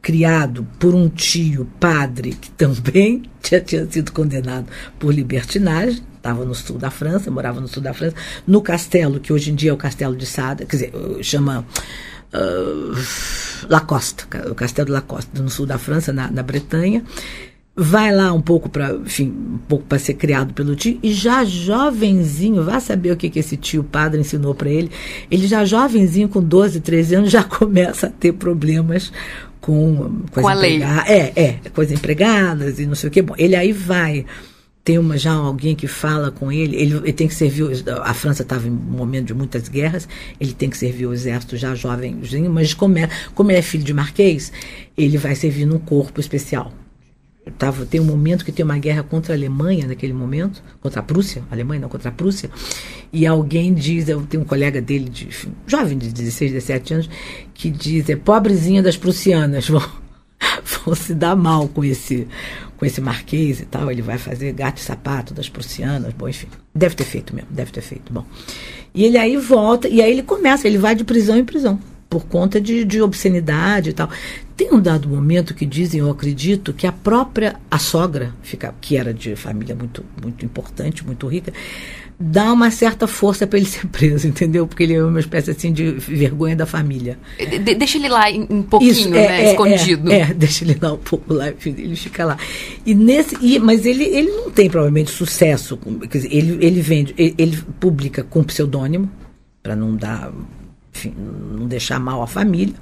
[0.00, 4.66] criado por um tio padre que também já tinha sido condenado
[4.98, 9.30] por libertinagem, estava no sul da França, morava no sul da França, no castelo, que
[9.30, 11.66] hoje em dia é o castelo de Sada, quer dizer, chama
[12.34, 17.02] uh, Lacoste, o castelo de Lacoste, no sul da França, na, na Bretanha.
[17.76, 21.44] Vai lá um pouco para, enfim, um pouco para ser criado pelo tio e já
[21.44, 24.92] jovenzinho, vá saber o que, que esse tio padre ensinou para ele.
[25.28, 29.12] Ele já jovenzinho, com 12, 13 anos, já começa a ter problemas
[29.60, 30.82] com, com, com a lei.
[30.84, 33.22] É, é, com as empregadas e não sei o que.
[33.22, 34.24] Bom, ele aí vai
[34.84, 37.64] tem uma, já alguém que fala com ele, ele, ele tem que servir,
[38.02, 40.06] a França estava em um momento de muitas guerras,
[40.38, 43.82] ele tem que servir o exército já jovenzinho, mas como é, como ele é filho
[43.82, 44.52] de marquês,
[44.96, 46.70] ele vai servir num corpo especial.
[47.58, 51.02] Tava, tem um momento que tem uma guerra contra a Alemanha naquele momento, contra a
[51.02, 52.50] Prússia, a Alemanha não, contra a Prússia,
[53.12, 55.28] e alguém diz, eu tenho um colega dele, de,
[55.66, 57.10] jovem de 16, 17 anos,
[57.54, 59.82] que diz, é pobrezinha das prussianas, vão,
[60.84, 62.26] vão se dar mal com esse,
[62.76, 66.48] com esse marquês e tal, ele vai fazer gato e sapato das prussianas, bom, enfim,
[66.74, 68.24] deve ter feito mesmo, deve ter feito, bom.
[68.94, 72.26] E ele aí volta, e aí ele começa, ele vai de prisão em prisão, por
[72.26, 74.08] conta de, de obscenidade e tal.
[74.56, 78.96] Tem um dado momento que dizem, eu acredito, que a própria, a sogra, fica, que
[78.96, 81.52] era de família muito, muito importante, muito rica,
[82.18, 84.66] dá uma certa força para ele ser preso, entendeu?
[84.66, 87.18] Porque ele é uma espécie assim de vergonha da família.
[87.38, 89.42] De, deixa ele lá um pouquinho, Isso, é, né?
[89.44, 90.12] É, escondido.
[90.12, 92.38] É, é, deixa ele lá um pouco lá, ele fica lá.
[92.86, 95.76] E nesse, e, mas ele, ele não tem provavelmente sucesso.
[95.76, 99.10] Quer dizer, ele, ele vende, ele, ele publica com pseudônimo,
[99.62, 100.32] para não dar,
[100.94, 102.74] enfim, não deixar mal a família.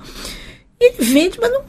[0.81, 1.63] Ele vende, mas não,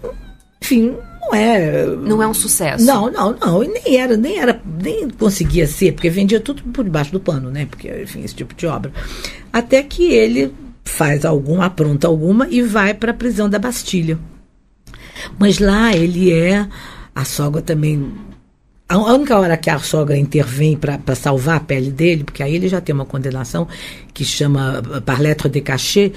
[0.63, 1.85] enfim, não é.
[1.85, 2.85] Não é um sucesso.
[2.85, 3.63] Não, não, não.
[3.63, 7.51] E nem era, nem era, nem conseguia ser, porque vendia tudo por debaixo do pano,
[7.51, 7.65] né?
[7.65, 8.91] Porque, enfim, esse tipo de obra.
[9.51, 10.53] Até que ele
[10.85, 14.17] faz algum, apronta alguma e vai para a prisão da Bastilha.
[15.37, 16.65] Mas lá ele é.
[17.13, 18.11] A sogra também.
[18.89, 22.67] A única hora que a sogra intervém para salvar a pele dele, porque aí ele
[22.67, 23.67] já tem uma condenação
[24.13, 26.13] que chama par lettre de cachet,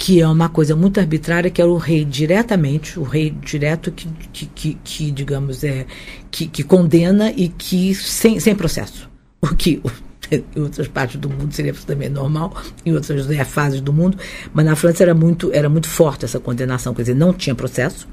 [0.00, 4.08] que é uma coisa muito arbitrária, que era o rei diretamente, o rei direto que,
[4.32, 5.84] que, que, que digamos, é
[6.30, 9.10] que, que condena e que sem, sem processo.
[9.42, 9.82] O que
[10.32, 14.16] em outras partes do mundo seria também normal, em outras né, fases do mundo,
[14.54, 18.08] mas na França era muito, era muito forte essa condenação, quer dizer, não tinha processo.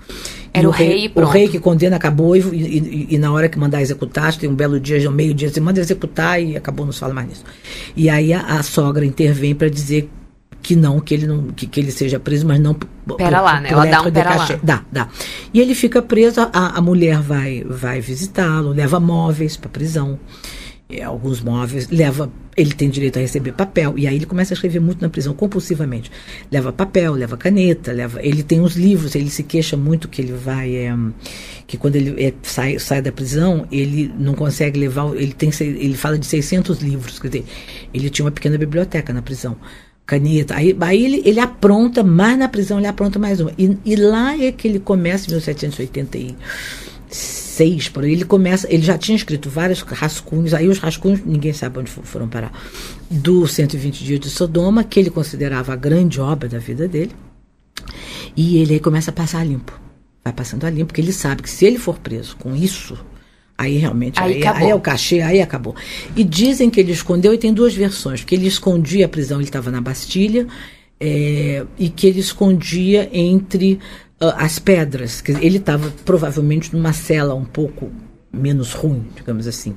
[0.54, 3.82] Era o, rei, o rei que condena acabou e, e, e, na hora que mandar
[3.82, 7.00] executar, tem um belo dia, um meio dia, você manda executar e acabou, não se
[7.00, 7.46] fala mais nisso.
[7.96, 10.10] E aí a, a sogra intervém para dizer
[10.62, 13.70] que não, que ele não, que, que ele seja preso, mas não pera lá, né?
[13.72, 14.48] Ela dá um pera lá.
[14.62, 15.10] Dá, dá.
[15.54, 20.20] E ele fica preso, a, a mulher vai vai visitá-lo, leva móveis para prisão.
[20.90, 24.56] É, alguns móveis, leva, ele tem direito a receber papel, e aí ele começa a
[24.56, 26.10] escrever muito na prisão, compulsivamente.
[26.50, 30.32] Leva papel, leva caneta, leva, ele tem os livros, ele se queixa muito que ele
[30.32, 30.96] vai, é,
[31.68, 35.96] que quando ele é, sai, sai da prisão, ele não consegue levar, ele tem, ele
[35.96, 37.46] fala de 600 livros, quer dizer,
[37.94, 39.58] ele tinha uma pequena biblioteca na prisão
[40.08, 40.56] caneta.
[40.56, 43.52] Aí, aí ele, ele apronta, mais na prisão ele apronta mais uma.
[43.58, 48.98] E, e lá é que ele começa, em 1786, por aí, ele começa, ele já
[48.98, 52.54] tinha escrito vários rascunhos, aí os rascunhos, ninguém sabe onde foram parar,
[53.12, 57.12] do 120 Dias de Sodoma, que ele considerava a grande obra da vida dele.
[58.36, 59.78] E ele aí começa a passar limpo.
[60.24, 62.98] Vai passando a limpo, porque ele sabe que se ele for preso com isso,
[63.58, 65.76] Aí realmente, aí, aí, aí, é o cachê, aí acabou.
[66.16, 69.46] E dizem que ele escondeu, e tem duas versões, que ele escondia a prisão, ele
[69.46, 70.46] estava na Bastilha,
[71.00, 73.80] é, e que ele escondia entre
[74.22, 75.24] uh, as pedras.
[75.42, 77.92] Ele estava provavelmente numa cela um pouco
[78.32, 79.76] menos ruim, digamos assim,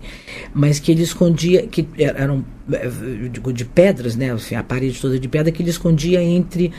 [0.53, 2.45] mas que ele escondia, que eram
[3.31, 6.73] digo, de pedras, né, assim, a parede toda de pedra, que ele escondia entre,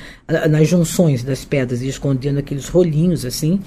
[0.49, 3.59] nas junções das pedras, e escondendo aqueles rolinhos assim,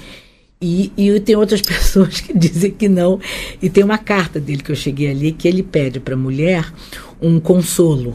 [0.64, 3.20] e, e tem outras pessoas que dizem que não.
[3.60, 6.72] E tem uma carta dele que eu cheguei ali que ele pede para a mulher
[7.20, 8.14] um consolo.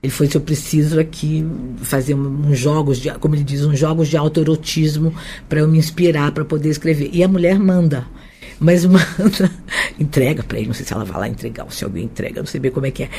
[0.00, 1.44] Ele foi se eu preciso aqui
[1.82, 5.12] fazer uns jogos, de, como ele diz, uns jogos de autoerotismo
[5.48, 7.10] para eu me inspirar para poder escrever.
[7.12, 8.06] E a mulher manda
[8.60, 9.50] mas manda,
[9.98, 12.46] entrega para ele, não sei se ela vai lá entregar ou se alguém entrega, não
[12.46, 13.10] sei bem como é que é.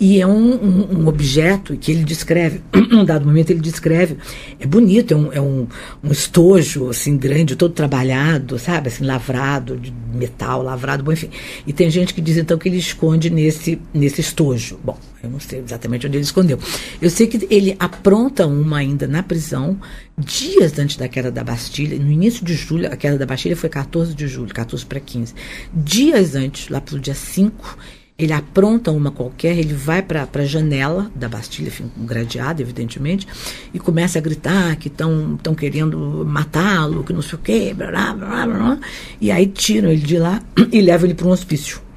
[0.00, 2.60] E é um, um, um objeto que ele descreve,
[2.90, 4.16] num dado momento ele descreve,
[4.58, 5.66] é bonito, é um, é um,
[6.02, 11.30] um estojo assim grande, todo trabalhado, sabe, assim, lavrado, de metal, lavrado, bom, enfim.
[11.66, 14.78] E tem gente que diz então que ele esconde nesse, nesse estojo.
[14.82, 16.58] Bom, eu não sei exatamente onde ele escondeu.
[17.00, 19.78] Eu sei que ele apronta uma ainda na prisão,
[20.16, 23.68] dias antes da queda da Bastilha, no início de julho, a queda da Bastilha foi
[23.68, 25.34] 14 de julho, 14 para 15.
[25.72, 27.76] Dias antes, lá pelo dia 5,
[28.18, 33.26] ele apronta uma qualquer, ele vai para a janela da Bastilha, enfim, um gradeado, evidentemente,
[33.72, 38.14] e começa a gritar que estão querendo matá-lo, que não sei o quê, blá, blá,
[38.14, 38.78] blá, blá,
[39.20, 41.89] e aí tiram ele de lá e levam ele para um hospício.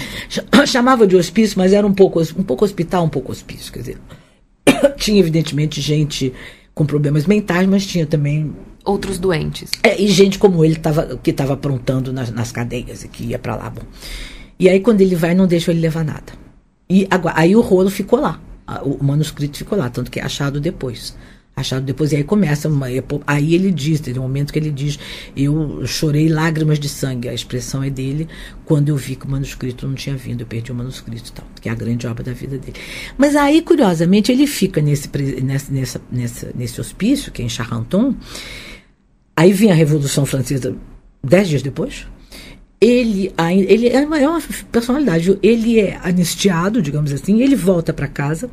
[0.66, 3.72] Chamava de hospício, mas era um pouco, um pouco hospital, um pouco hospício.
[3.72, 3.98] Quer dizer,
[4.96, 6.32] tinha evidentemente gente
[6.74, 9.70] com problemas mentais, mas tinha também outros doentes.
[9.82, 13.38] É, e gente como ele tava, que estava aprontando nas, nas cadeias e que ia
[13.38, 13.70] para lá.
[13.70, 13.82] Bom.
[14.58, 16.32] E aí quando ele vai, não deixa ele levar nada.
[16.88, 18.40] E aí o rolo ficou lá,
[18.82, 21.16] o manuscrito ficou lá, tanto que é achado depois
[21.54, 22.12] achado depois.
[22.12, 22.86] E aí começa uma.
[23.26, 24.98] Aí ele diz, tem um momento que ele diz:
[25.36, 27.28] Eu chorei lágrimas de sangue.
[27.28, 28.28] A expressão é dele
[28.64, 30.42] quando eu vi que o manuscrito não tinha vindo.
[30.42, 32.74] Eu perdi o manuscrito e tal, que é a grande obra da vida dele.
[33.16, 35.08] Mas aí, curiosamente, ele fica nesse,
[35.42, 38.14] nesse, nessa, nessa, nesse hospício, que é em Charenton.
[39.36, 40.74] Aí vem a Revolução Francesa
[41.22, 42.06] dez dias depois.
[42.80, 43.32] Ele,
[43.68, 44.42] ele é é uma
[44.72, 45.38] personalidade.
[45.40, 48.50] Ele é anistiado, digamos assim, ele volta para casa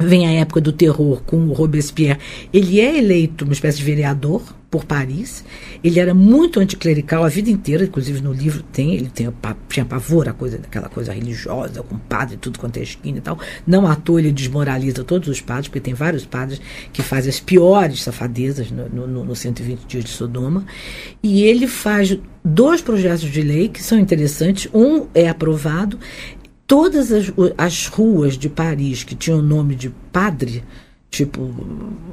[0.00, 2.20] Vem a época do terror com o Robespierre.
[2.52, 5.44] Ele é eleito uma espécie de vereador por Paris.
[5.82, 9.32] Ele era muito anticlerical a vida inteira, inclusive no livro tem, ele tem,
[9.68, 13.38] tinha pavor a coisa, daquela coisa religiosa, com padre, tudo quanto é esquina e tal.
[13.66, 16.60] Não à toa ele desmoraliza todos os padres, porque tem vários padres
[16.92, 20.66] que fazem as piores safadezas no, no, no 120 dias de Sodoma.
[21.22, 24.68] E ele faz dois projetos de lei que são interessantes.
[24.72, 25.98] Um é aprovado,
[26.68, 30.62] todas as, as ruas de Paris que tinham o nome de padre,
[31.10, 31.50] tipo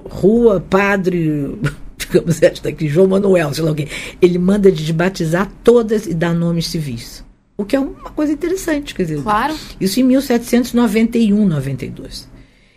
[0.05, 1.59] Rua Padre,
[1.99, 3.87] digamos esta aqui, João Manuel, sei lá o quê,
[4.21, 7.23] ele manda desbatizar todas e dar nomes civis.
[7.57, 9.21] O que é uma coisa interessante, quer dizer.
[9.21, 9.55] Claro.
[9.79, 12.27] Isso em 1791, 92.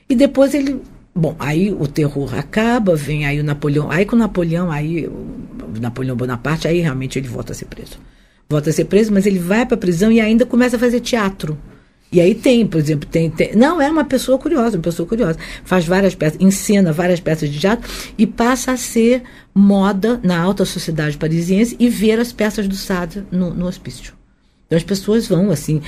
[0.08, 0.80] E depois ele
[1.14, 3.90] Bom, aí o terror acaba, vem aí o Napoleão.
[3.90, 7.98] Aí com o Napoleão, aí o Napoleão Bonaparte, aí realmente ele volta a ser preso
[8.48, 11.00] volta a ser preso, mas ele vai para a prisão e ainda começa a fazer
[11.00, 11.58] teatro.
[12.10, 15.38] E aí tem, por exemplo, tem, tem, Não, é uma pessoa curiosa, uma pessoa curiosa.
[15.62, 19.22] Faz várias peças, encena várias peças de teatro e passa a ser
[19.54, 24.14] moda na alta sociedade parisiense e ver as peças do Sade no, no hospício.
[24.66, 25.82] Então as pessoas vão, assim,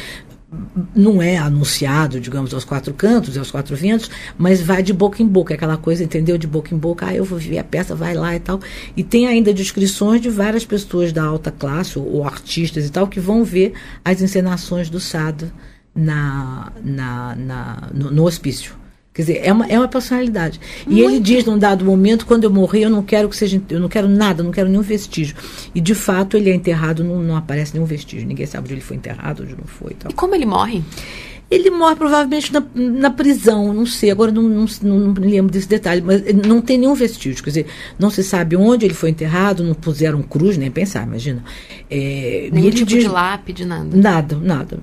[0.94, 5.26] não é anunciado, digamos, aos quatro cantos, aos quatro ventos, mas vai de boca em
[5.26, 6.36] boca, aquela coisa, entendeu?
[6.36, 8.61] De boca em boca, ah, eu vou ver a peça, vai lá e tal.
[8.96, 13.07] E tem ainda descrições de várias pessoas da alta classe, ou, ou artistas e tal,
[13.07, 13.74] que vão ver
[14.05, 15.53] as encenações do Sado
[15.94, 18.80] na, na, na no, no hospício.
[19.21, 20.59] Quer dizer, é uma, é uma personalidade.
[20.87, 21.11] E Muito.
[21.11, 23.61] ele diz num dado momento, quando eu morrer, eu não quero que seja.
[23.68, 25.37] Eu não quero nada, não quero nenhum vestígio.
[25.75, 28.27] E de fato ele é enterrado, não, não aparece nenhum vestígio.
[28.27, 29.95] Ninguém sabe onde ele foi enterrado, onde não foi.
[30.09, 30.83] E como ele morre?
[31.51, 35.68] Ele morre provavelmente na, na prisão, não sei, agora não, não, não, não lembro desse
[35.68, 37.66] detalhe, mas não tem nenhum vestígio, quer dizer,
[37.99, 41.43] não se sabe onde ele foi enterrado, não puseram cruz, nem pensar, imagina.
[41.91, 43.89] É, Nenhum tipo diz, de lápide, nada.
[43.93, 44.79] Nada, nada,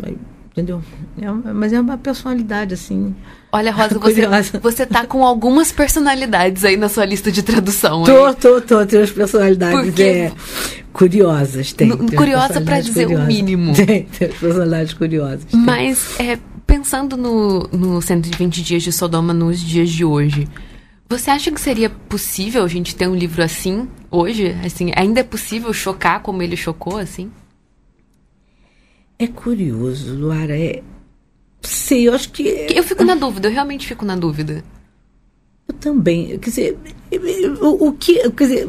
[0.52, 0.84] entendeu?
[1.22, 3.16] É, mas é uma personalidade, assim.
[3.52, 8.04] Olha, Rosa, você, você tá com algumas personalidades aí na sua lista de tradução.
[8.04, 10.04] Tô, tô, tô, tem umas personalidades Porque...
[10.04, 10.32] é,
[10.92, 11.96] curiosas, tem.
[11.96, 13.26] tem curiosa para dizer curiosas.
[13.26, 13.74] o mínimo.
[13.78, 15.46] Tem, tem personalidades curiosas.
[15.46, 15.60] Tem.
[15.60, 20.48] Mas, é, pensando no, no 120 dias de Sodoma nos dias de hoje,
[21.10, 24.56] você acha que seria possível a gente ter um livro assim hoje?
[24.66, 27.32] Assim, ainda é possível chocar como ele chocou, assim?
[29.18, 30.60] É curioso, Luara.
[30.60, 30.84] É...
[31.62, 32.44] Sei, eu acho que.
[32.44, 34.64] Eu fico na dúvida, eu realmente fico na dúvida.
[35.68, 36.38] Eu também.
[36.40, 36.78] Quer dizer,
[37.62, 38.30] o, o que.
[38.32, 38.68] Quer dizer,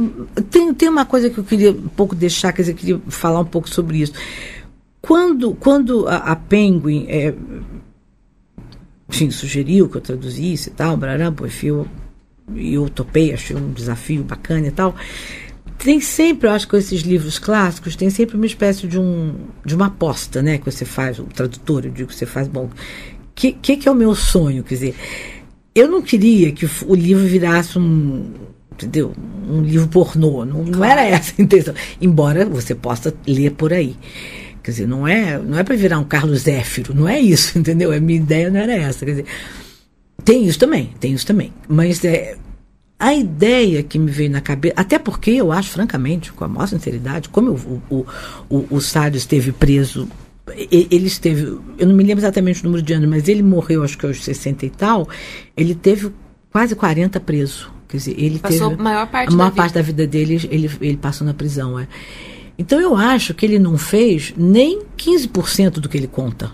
[0.50, 3.40] tem, tem uma coisa que eu queria um pouco deixar, quer dizer, eu queria falar
[3.40, 4.12] um pouco sobre isso.
[5.00, 7.34] Quando, quando a, a Penguin é,
[9.08, 11.88] enfim, sugeriu que eu traduzisse e tal, barará, enfim, eu,
[12.54, 14.94] eu topei, achei um desafio bacana e tal.
[15.78, 19.34] Tem sempre, eu acho que com esses livros clássicos, tem sempre uma espécie de, um,
[19.64, 22.64] de uma aposta, né, que você faz, o tradutor, eu digo que você faz, bom,
[22.64, 22.70] o
[23.34, 24.64] que, que, que é o meu sonho?
[24.64, 24.94] Quer dizer,
[25.74, 28.32] eu não queria que o livro virasse um,
[28.72, 29.12] entendeu?
[29.48, 33.96] Um livro pornô, não, não era essa a intenção, embora você possa ler por aí.
[34.62, 37.92] Quer dizer, não é, não é para virar um Carlos Zéfiro, não é isso, entendeu?
[37.92, 39.04] A minha ideia não era essa.
[39.04, 39.26] Quer dizer,
[40.24, 41.52] tem isso também, tem isso também.
[41.68, 42.36] Mas é,
[42.98, 46.66] a ideia que me veio na cabeça, até porque eu acho, francamente, com a maior
[46.66, 48.06] sinceridade, como eu, o,
[48.50, 50.08] o, o Salles esteve preso,
[50.70, 53.96] ele esteve, eu não me lembro exatamente o número de anos, mas ele morreu acho
[53.96, 55.08] que aos 60 e tal,
[55.56, 56.10] ele teve
[56.50, 57.70] quase 40 preso.
[57.88, 59.80] Quer dizer, ele passou teve, a maior parte a maior da parte vida.
[59.80, 61.78] da vida dele, ele, ele passou na prisão.
[61.78, 61.86] É.
[62.58, 66.50] Então eu acho que ele não fez nem 15% do que ele conta.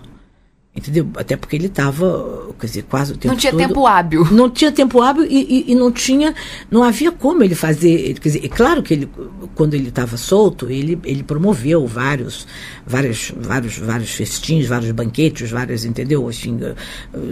[0.76, 1.08] Entendeu?
[1.14, 4.24] Até porque ele estava, quer dizer, quase o tempo Não tinha todo, tempo hábil.
[4.32, 5.28] Não tinha tempo hábil e,
[5.68, 6.34] e, e, não tinha,
[6.68, 9.08] não havia como ele fazer, quer dizer, é claro que ele,
[9.54, 12.44] quando ele estava solto, ele, ele promoveu vários,
[12.84, 16.26] vários, vários, vários festins, vários banquetes, vários, entendeu?
[16.26, 16.58] Assim,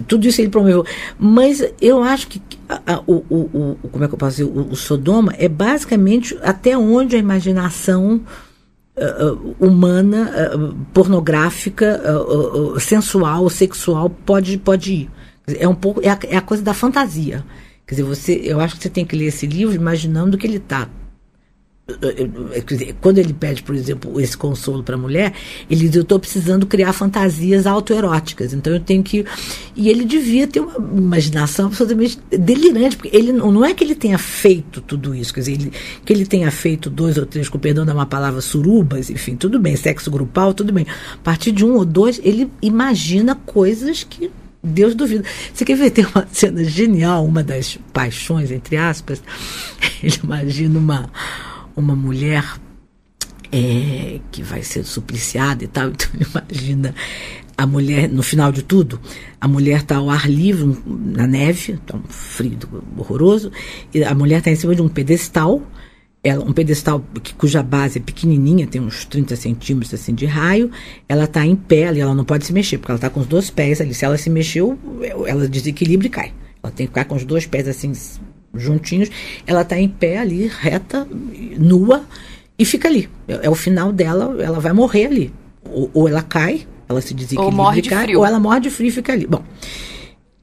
[0.06, 0.86] tudo isso ele promoveu.
[1.18, 4.44] Mas eu acho que a, a, o, o, o, como é que eu posso dizer,
[4.44, 8.20] o, o Sodoma é basicamente até onde a imaginação
[8.96, 15.10] uh, humana, uh, pornográfica, uh, sensual, sexual pode, pode ir.
[15.58, 17.44] É um pouco é a, é a coisa da fantasia.
[17.86, 20.58] Quer dizer, você, eu acho que você tem que ler esse livro imaginando que ele
[20.58, 20.88] está
[23.00, 25.32] quando ele pede, por exemplo, esse consolo para a mulher,
[25.68, 29.24] ele diz: Eu estou precisando criar fantasias autoeróticas, então eu tenho que.
[29.74, 34.16] E ele devia ter uma imaginação absolutamente delirante, porque ele não é que ele tenha
[34.16, 35.72] feito tudo isso, quer dizer, ele,
[36.04, 39.58] que ele tenha feito dois ou três, com perdão da uma palavra, surubas, enfim, tudo
[39.58, 40.86] bem, sexo grupal, tudo bem.
[41.14, 44.30] A partir de um ou dois, ele imagina coisas que
[44.62, 45.24] Deus duvida.
[45.52, 45.90] Você quer ver?
[45.90, 49.20] Tem uma cena genial, uma das paixões, entre aspas.
[50.00, 51.10] Ele imagina uma
[51.76, 52.44] uma mulher
[53.50, 55.92] é, que vai ser supliciada e tal.
[55.92, 56.08] Então,
[56.50, 56.94] imagina
[57.56, 58.98] a mulher, no final de tudo,
[59.40, 62.58] a mulher está ao ar livre, na neve, está um frio
[62.96, 63.52] horroroso,
[63.94, 65.62] e a mulher está em cima de um pedestal,
[66.24, 70.70] ela, um pedestal que, cuja base é pequenininha, tem uns 30 centímetros assim de raio,
[71.08, 73.26] ela está em pé ali, ela não pode se mexer, porque ela está com os
[73.26, 74.78] dois pés ali, se ela se mexeu,
[75.26, 76.32] ela desequilibra e cai.
[76.62, 77.92] Ela tem que ficar com os dois pés assim
[78.54, 79.10] juntinhos,
[79.46, 81.06] ela está em pé ali, reta,
[81.58, 82.04] nua,
[82.58, 83.08] e fica ali.
[83.26, 85.32] É, é, o final dela, ela vai morrer ali.
[85.64, 88.18] Ou, ou ela cai, ela se desequilibra ou morre de cai, frio.
[88.18, 89.26] ou ela morre de frio e fica ali.
[89.26, 89.42] Bom,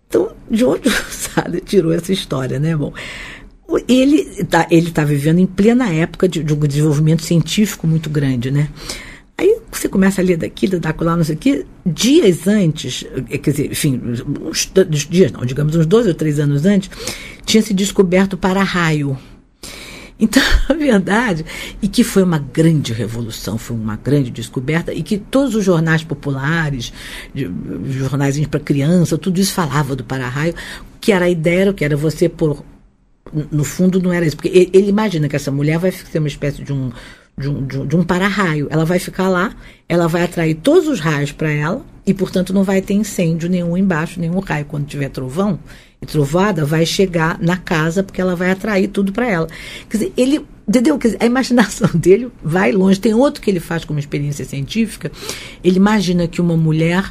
[0.08, 2.76] então, de onde o Sade tirou essa história, né?
[2.76, 2.94] Bom,
[3.88, 8.50] ele está ele tá vivendo em plena época de, de um desenvolvimento científico muito grande,
[8.50, 8.70] né?
[9.40, 11.66] Aí você começa a ler daquilo, da lá, não sei o quê.
[11.86, 16.66] Dias antes, eh, quer dizer, enfim, uns dias não, digamos uns 12 ou 3 anos
[16.66, 16.92] antes,
[17.46, 19.18] tinha se descoberto para-raio.
[20.20, 21.46] Então, a verdade,
[21.82, 26.04] e que foi uma grande revolução, foi uma grande descoberta, e que todos os jornais
[26.04, 26.92] populares,
[27.88, 30.54] jornais para criança, tudo isso falava do para-raio,
[31.00, 32.66] que era a ideia, que era você por
[33.52, 36.64] no fundo não era isso, porque ele imagina que essa mulher vai ser uma espécie
[36.64, 36.92] de um
[37.40, 38.68] de um, de um, de um para-raio.
[38.70, 39.56] Ela vai ficar lá,
[39.88, 43.78] ela vai atrair todos os raios para ela e, portanto, não vai ter incêndio nenhum
[43.78, 44.66] embaixo, nenhum raio.
[44.66, 45.58] Quando tiver trovão
[46.02, 49.48] e trovada, vai chegar na casa porque ela vai atrair tudo para ela.
[49.90, 50.46] Quer dizer, ele.
[50.68, 51.00] Entendeu?
[51.20, 53.00] A imaginação dele vai longe.
[53.00, 55.12] Tem outro que ele faz como experiência científica.
[55.64, 57.10] Ele imagina que uma mulher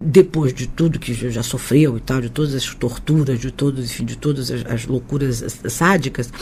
[0.00, 4.04] depois de tudo que já sofreu e tal, de todas as torturas, de todos, enfim,
[4.04, 6.32] de todas as, as loucuras sádicas,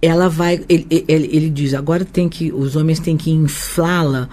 [0.00, 4.28] ela vai, ele, ele, ele diz, agora tem que, os homens têm que inflá-la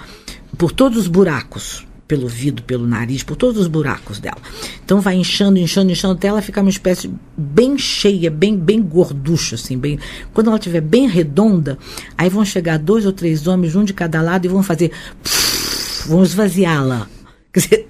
[0.57, 4.37] por todos os buracos, pelo vidro, pelo nariz, por todos os buracos dela.
[4.83, 9.55] Então vai inchando, inchando, inchando até ela ficar uma espécie bem cheia, bem, bem gorducha,
[9.55, 9.99] assim, bem.
[10.33, 11.77] Quando ela estiver bem redonda,
[12.17, 14.91] aí vão chegar dois ou três homens, um de cada lado, e vão fazer.
[16.05, 17.07] vão esvaziá-la.
[17.51, 17.85] Quer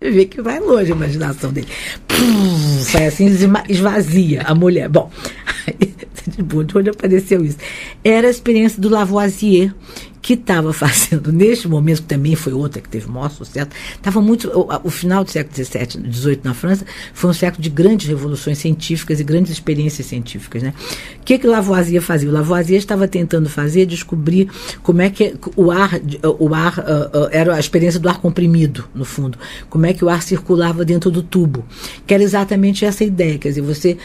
[0.12, 1.68] vê que vai longe a imaginação dele.
[2.82, 3.26] Sai assim,
[3.68, 4.88] esvazia a mulher.
[4.88, 5.10] Bom,
[6.64, 7.58] de onde apareceu isso?
[8.04, 9.72] Era a experiência do Lavoisier,
[10.26, 14.48] que estava fazendo, neste momento, que também foi outra que teve maior sucesso, estava muito.
[14.48, 18.58] O, o, final do século XVII, XVIII na França foi um século de grandes revoluções
[18.58, 20.64] científicas e grandes experiências científicas.
[20.64, 20.74] Né?
[21.20, 22.28] O que, que Lavoisier fazia?
[22.28, 24.50] O Lavoisier estava tentando fazer, descobrir
[24.82, 25.92] como é que o ar,
[26.40, 29.38] o ar uh, uh, era a experiência do ar comprimido, no fundo.
[29.70, 31.64] Como é que o ar circulava dentro do tubo.
[32.04, 33.38] Que era exatamente essa ideia.
[33.38, 33.96] Quer dizer, você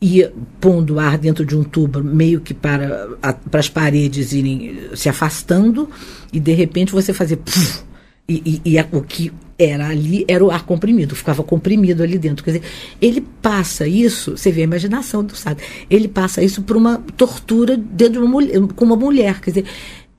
[0.00, 4.78] ia pondo ar dentro de um tubo, meio que para, a, para as paredes irem
[4.94, 5.88] se afastando,
[6.32, 7.36] e de repente você fazia.
[7.36, 7.84] Puf,
[8.28, 12.42] e, e, e, o que era ali era o ar comprimido, ficava comprimido ali dentro.
[12.42, 12.62] Quer dizer,
[13.00, 17.76] ele passa isso, você vê a imaginação do Sado, ele passa isso por uma tortura
[17.76, 19.40] dentro de uma mulher, com uma mulher.
[19.40, 19.64] Quer dizer,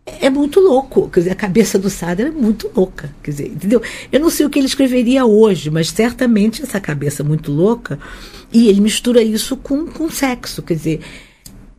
[0.06, 1.10] é muito louco.
[1.10, 3.14] Quer dizer, a cabeça do Sader é muito louca.
[3.24, 3.82] Quer dizer, entendeu?
[4.12, 8.00] Eu não sei o que ele escreveria hoje, mas certamente essa cabeça muito louca.
[8.52, 10.62] E ele mistura isso com, com sexo.
[10.62, 11.00] Quer dizer,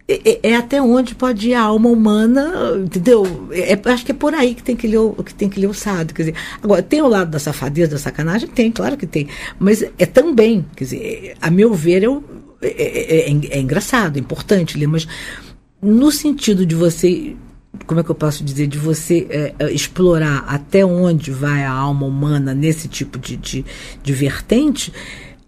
[0.08, 3.48] é, é, é até onde pode ir a alma humana, entendeu?
[3.52, 5.68] É, acho que é por aí que tem que ler o, que tem que ler
[5.68, 6.14] o Sade.
[6.14, 8.48] Quer dizer, agora, tem o lado da safadeza, da sacanagem?
[8.48, 9.28] Tem, claro que tem.
[9.58, 12.22] Mas é também, quer dizer, a meu ver, eu,
[12.60, 15.06] é, é, é engraçado, é importante ler, mas
[15.80, 17.34] no sentido de você
[17.86, 21.70] como é que eu posso dizer, de você é, é, explorar até onde vai a
[21.70, 23.64] alma humana nesse tipo de, de,
[24.02, 24.92] de vertente,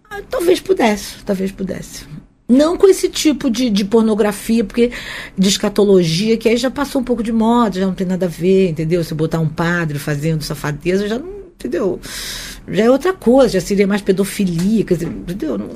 [0.09, 2.05] ah, talvez pudesse, talvez pudesse.
[2.47, 4.91] Não com esse tipo de, de pornografia, porque
[5.37, 8.29] de escatologia, que aí já passou um pouco de moda, já não tem nada a
[8.29, 9.03] ver, entendeu?
[9.03, 11.99] Se botar um padre fazendo safadeza, já não, entendeu?
[12.67, 15.57] Já é outra coisa, já seria mais pedofilia, dizer, entendeu?
[15.57, 15.69] Não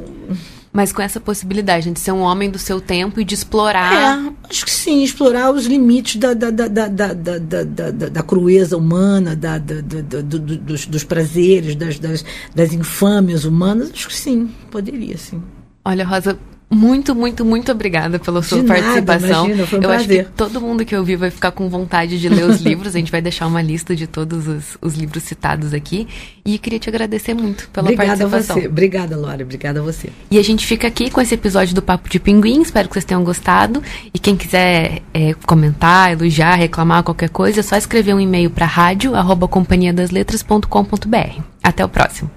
[0.71, 4.27] mas com essa possibilidade de ser um homem do seu tempo e de explorar.
[4.27, 8.23] É, acho que sim, explorar os limites da, da, da, da, da, da, da, da
[8.23, 13.91] crueza humana, da, da, da, do, dos, dos prazeres, das, das, das infâmias humanas.
[13.91, 15.41] Acho que sim, poderia sim.
[15.83, 16.37] Olha, Rosa,
[16.71, 19.29] muito, muito, muito obrigada pela sua de participação.
[19.29, 20.19] Nada, imagina, foi um Eu prazer.
[20.21, 22.95] acho que todo mundo que ouvir vai ficar com vontade de ler os livros.
[22.95, 26.07] A gente vai deixar uma lista de todos os, os livros citados aqui.
[26.45, 28.55] E queria te agradecer muito pela Obrigada participação.
[28.55, 28.67] a você.
[28.67, 29.41] Obrigada, Laura.
[29.43, 30.11] Obrigada a você.
[30.29, 32.61] E a gente fica aqui com esse episódio do Papo de Pinguim.
[32.61, 33.81] Espero que vocês tenham gostado.
[34.13, 38.67] E quem quiser é, comentar, elogiar, reclamar qualquer coisa, é só escrever um e-mail para
[38.67, 41.41] rádio@companhiadasletras.com.br.
[41.63, 42.29] Até o próximo.